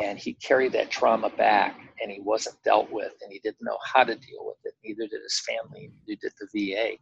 [0.00, 3.78] and he carried that trauma back and he wasn't dealt with and he didn't know
[3.84, 6.96] how to deal with it neither did his family neither did the va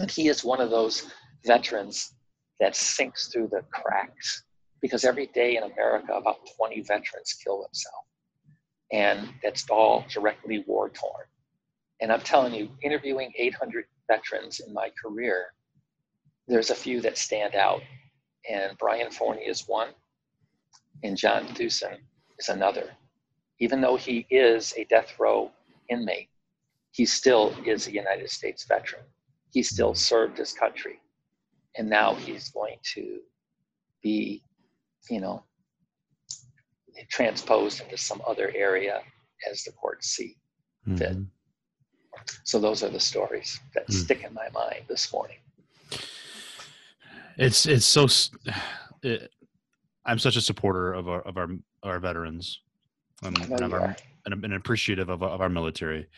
[0.00, 1.10] and he is one of those
[1.44, 2.14] veterans
[2.60, 4.44] that sinks through the cracks
[4.80, 8.06] because every day in America, about 20 veterans kill themselves.
[8.92, 11.24] And that's all directly war torn.
[12.00, 15.52] And I'm telling you, interviewing 800 veterans in my career,
[16.46, 17.82] there's a few that stand out.
[18.48, 19.88] And Brian Forney is one,
[21.02, 21.98] and John Thuesen
[22.38, 22.90] is another.
[23.58, 25.50] Even though he is a death row
[25.90, 26.28] inmate,
[26.92, 29.02] he still is a United States veteran.
[29.50, 31.00] He still served his country.
[31.76, 33.20] And now he's going to
[34.02, 34.42] be,
[35.10, 35.44] you know,
[37.10, 39.00] transposed into some other area
[39.50, 40.36] as the courts see
[40.96, 41.12] fit.
[41.12, 41.22] Mm-hmm.
[42.44, 43.94] So those are the stories that mm.
[43.94, 45.38] stick in my mind this morning.
[47.36, 48.06] It's it's so.
[49.00, 49.30] It,
[50.04, 51.48] I'm such a supporter of our of our
[51.84, 52.62] our veterans,
[53.22, 53.94] um, and, of our,
[54.26, 56.08] and, and appreciative of of our military.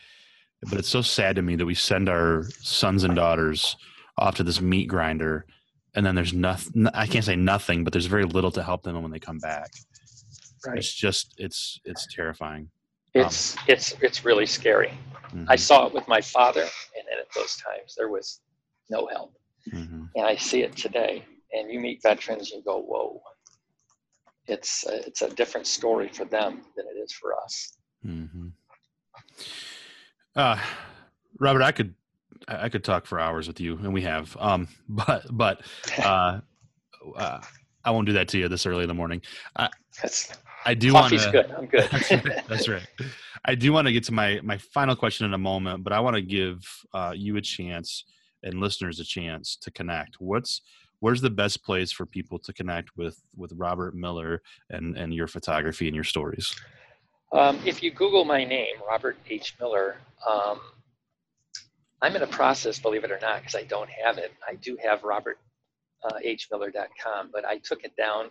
[0.63, 3.75] But it's so sad to me that we send our sons and daughters
[4.21, 5.45] off to this meat grinder,
[5.95, 6.87] and then there's nothing.
[6.93, 9.71] I can't say nothing, but there's very little to help them when they come back.
[10.65, 10.77] Right.
[10.77, 12.69] It's just it's it's terrifying.
[13.13, 14.93] It's um, it's it's really scary.
[15.33, 15.45] Mm-hmm.
[15.49, 18.41] I saw it with my father, and at those times there was
[18.89, 19.33] no help.
[19.73, 20.05] Mm-hmm.
[20.15, 21.25] And I see it today.
[21.53, 23.21] And you meet veterans, and you go, "Whoa!"
[24.47, 27.77] It's a, it's a different story for them than it is for us.
[28.05, 28.47] Mm-hmm.
[30.35, 30.59] Uh,
[31.39, 31.93] Robert, I could
[32.47, 34.35] I could talk for hours with you, and we have.
[34.39, 35.61] Um, but but
[36.03, 36.41] uh,
[37.15, 37.41] uh,
[37.83, 39.21] I won't do that to you this early in the morning.
[39.55, 39.69] I,
[40.01, 40.33] That's,
[40.65, 41.31] I do want to.
[41.31, 41.51] good.
[41.51, 41.89] I'm good.
[41.91, 42.87] that's, right, that's right.
[43.45, 45.99] I do want to get to my my final question in a moment, but I
[45.99, 46.61] want to give
[46.93, 48.05] uh, you a chance
[48.43, 50.15] and listeners a chance to connect.
[50.19, 50.61] What's
[50.99, 55.27] where's the best place for people to connect with with Robert Miller and and your
[55.27, 56.55] photography and your stories?
[57.33, 59.55] Um, if you Google my name, Robert H.
[59.59, 59.95] Miller,
[60.29, 60.59] um,
[62.01, 64.31] I'm in a process, believe it or not, because I don't have it.
[64.47, 68.29] I do have roberthmiller.com, uh, but I took it down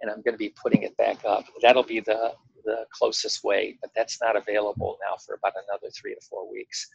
[0.00, 1.44] and I'm going to be putting it back up.
[1.62, 2.34] That'll be the,
[2.64, 6.88] the closest way, but that's not available now for about another three to four weeks.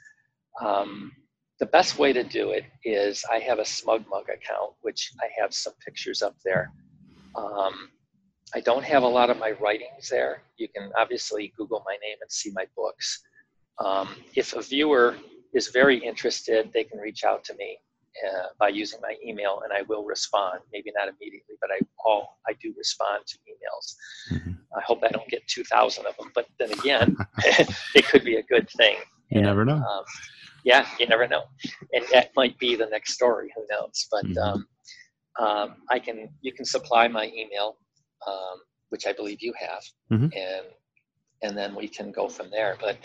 [0.62, 1.12] Um,
[1.60, 5.54] the best way to do it is I have a SmugMug account, which I have
[5.54, 6.72] some pictures up there.
[7.36, 7.90] Um,
[8.56, 10.44] I don't have a lot of my writings there.
[10.58, 13.24] You can obviously Google my name and see my books.
[13.80, 15.16] Um, if a viewer
[15.54, 17.78] is very interested, they can reach out to me
[18.28, 20.60] uh, by using my email, and I will respond.
[20.72, 23.96] Maybe not immediately, but I all I do respond to emails.
[24.32, 24.52] Mm-hmm.
[24.78, 27.18] I hope I don't get two thousand of them, but then again,
[27.96, 28.98] it could be a good thing.
[29.30, 29.76] You never know.
[29.76, 30.04] Um,
[30.64, 31.44] yeah, you never know,
[31.94, 33.52] and that might be the next story.
[33.56, 34.08] Who knows?
[34.12, 34.38] But mm-hmm.
[34.38, 34.68] um,
[35.40, 37.78] um, I can you can supply my email
[38.28, 40.28] um, which I believe you have, mm-hmm.
[40.38, 40.66] and
[41.42, 42.78] and then we can go from there.
[42.80, 42.98] But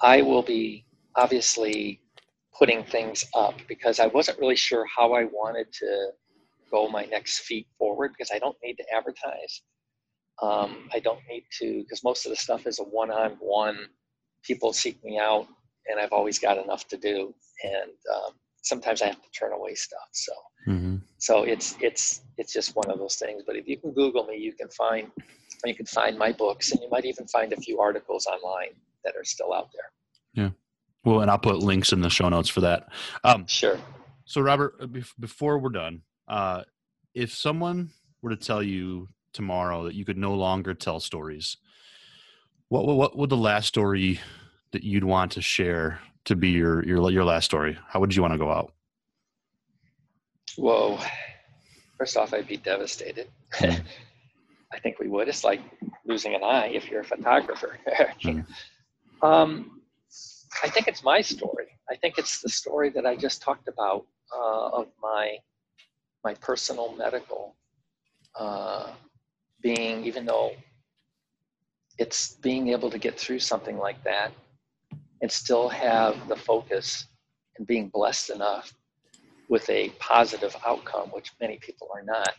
[0.00, 0.86] I will be
[1.16, 2.00] obviously
[2.58, 6.10] putting things up because I wasn't really sure how I wanted to
[6.70, 9.62] go my next feet forward because I don't need to advertise.
[10.42, 13.78] Um, I don't need to because most of the stuff is a one-on-one.
[14.44, 15.46] People seek me out,
[15.86, 17.34] and I've always got enough to do.
[17.64, 20.08] And um, sometimes I have to turn away stuff.
[20.12, 20.32] So,
[20.68, 20.96] mm-hmm.
[21.18, 23.42] so it's it's it's just one of those things.
[23.46, 25.10] But if you can Google me, you can find
[25.64, 29.16] you can find my books, and you might even find a few articles online that
[29.16, 30.44] are still out there.
[30.44, 30.50] Yeah.
[31.06, 32.88] Well, and I'll put links in the show notes for that.
[33.22, 33.78] Um, sure.
[34.24, 34.88] So, Robert, uh,
[35.20, 36.64] before we're done, uh,
[37.14, 37.90] if someone
[38.22, 41.58] were to tell you tomorrow that you could no longer tell stories,
[42.70, 44.18] what what would the last story
[44.72, 47.78] that you'd want to share to be your your your last story?
[47.86, 48.72] How would you want to go out?
[50.56, 50.98] Whoa!
[51.98, 53.28] First off, I'd be devastated.
[53.60, 55.28] I think we would.
[55.28, 55.60] It's like
[56.04, 57.78] losing an eye if you're a photographer.
[58.24, 58.44] mm.
[59.22, 59.75] um,
[60.62, 61.66] I think it's my story.
[61.90, 65.36] I think it's the story that I just talked about uh, of my
[66.24, 67.54] my personal medical
[68.38, 68.90] uh,
[69.62, 70.52] being, even though
[71.98, 74.32] it's being able to get through something like that
[75.22, 77.06] and still have the focus
[77.56, 78.72] and being blessed enough
[79.48, 82.34] with a positive outcome, which many people are not,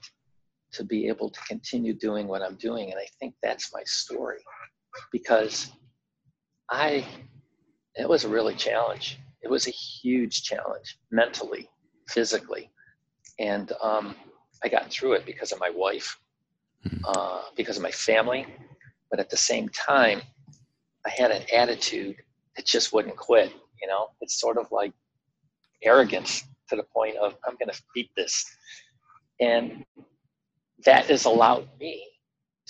[0.73, 2.91] to be able to continue doing what I'm doing.
[2.91, 4.39] And I think that's my story
[5.11, 5.71] because
[6.69, 7.05] I,
[7.97, 9.19] it was a really challenge.
[9.41, 11.69] It was a huge challenge mentally,
[12.07, 12.69] physically.
[13.39, 14.15] And um,
[14.63, 16.19] I got through it because of my wife,
[16.83, 16.97] hmm.
[17.05, 18.45] uh, because of my family.
[19.09, 20.21] But at the same time,
[21.05, 22.17] I had an attitude
[22.55, 23.53] that just wouldn't quit.
[23.81, 24.93] You know, it's sort of like
[25.83, 28.43] arrogance to the point of I'm going to beat this,
[29.39, 29.85] and
[30.85, 32.03] that has allowed me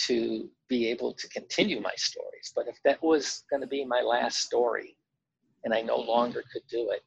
[0.05, 2.51] to be able to continue my stories.
[2.55, 4.96] But if that was going to be my last story,
[5.63, 7.01] and I no longer could do it,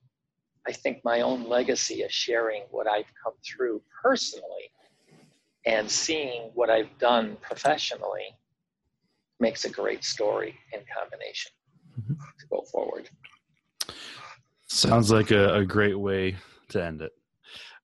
[0.66, 4.70] I think my own legacy of sharing what I've come through personally
[5.66, 8.36] and seeing what I've done professionally
[9.38, 11.52] makes a great story in combination
[11.98, 12.12] mm-hmm.
[12.12, 13.08] to go forward.
[14.68, 16.36] Sounds like a, a, great way
[16.68, 17.10] to end it.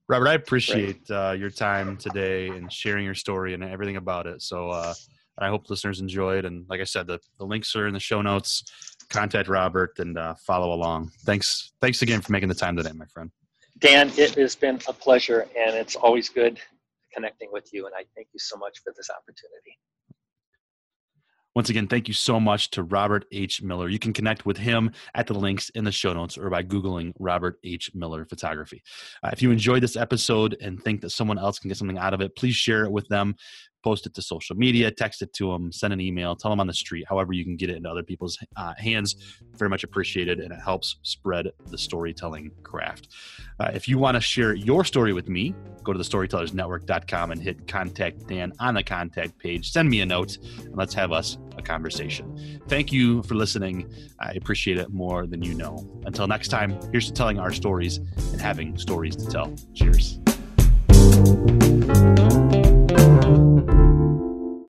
[0.08, 4.40] Robert, I appreciate uh, your time today and sharing your story and everything about it.
[4.40, 4.94] So uh,
[5.38, 6.44] I hope listeners enjoyed.
[6.44, 8.62] And like I said, the, the links are in the show notes.
[9.08, 11.10] Contact Robert and uh, follow along.
[11.24, 11.72] Thanks.
[11.80, 13.30] Thanks again for making the time today, my friend.
[13.78, 16.58] Dan, it has been a pleasure, and it's always good
[17.12, 17.86] connecting with you.
[17.86, 19.78] And I thank you so much for this opportunity.
[21.54, 23.62] Once again, thank you so much to Robert H.
[23.62, 23.88] Miller.
[23.88, 27.14] You can connect with him at the links in the show notes or by Googling
[27.18, 27.90] Robert H.
[27.94, 28.82] Miller Photography.
[29.22, 32.12] Uh, if you enjoyed this episode and think that someone else can get something out
[32.12, 33.34] of it, please share it with them
[33.86, 36.66] post it to social media, text it to them, send an email, tell them on
[36.66, 39.14] the street, however you can get it into other people's uh, hands.
[39.54, 43.06] Very much appreciated, and it helps spread the storytelling craft.
[43.60, 47.40] Uh, if you want to share your story with me, go to the storytellersnetwork.com and
[47.40, 49.70] hit contact Dan on the contact page.
[49.70, 52.60] Send me a note, and let's have us a conversation.
[52.66, 53.88] Thank you for listening.
[54.18, 55.88] I appreciate it more than you know.
[56.06, 59.54] Until next time, here's to telling our stories and having stories to tell.
[59.74, 60.18] Cheers.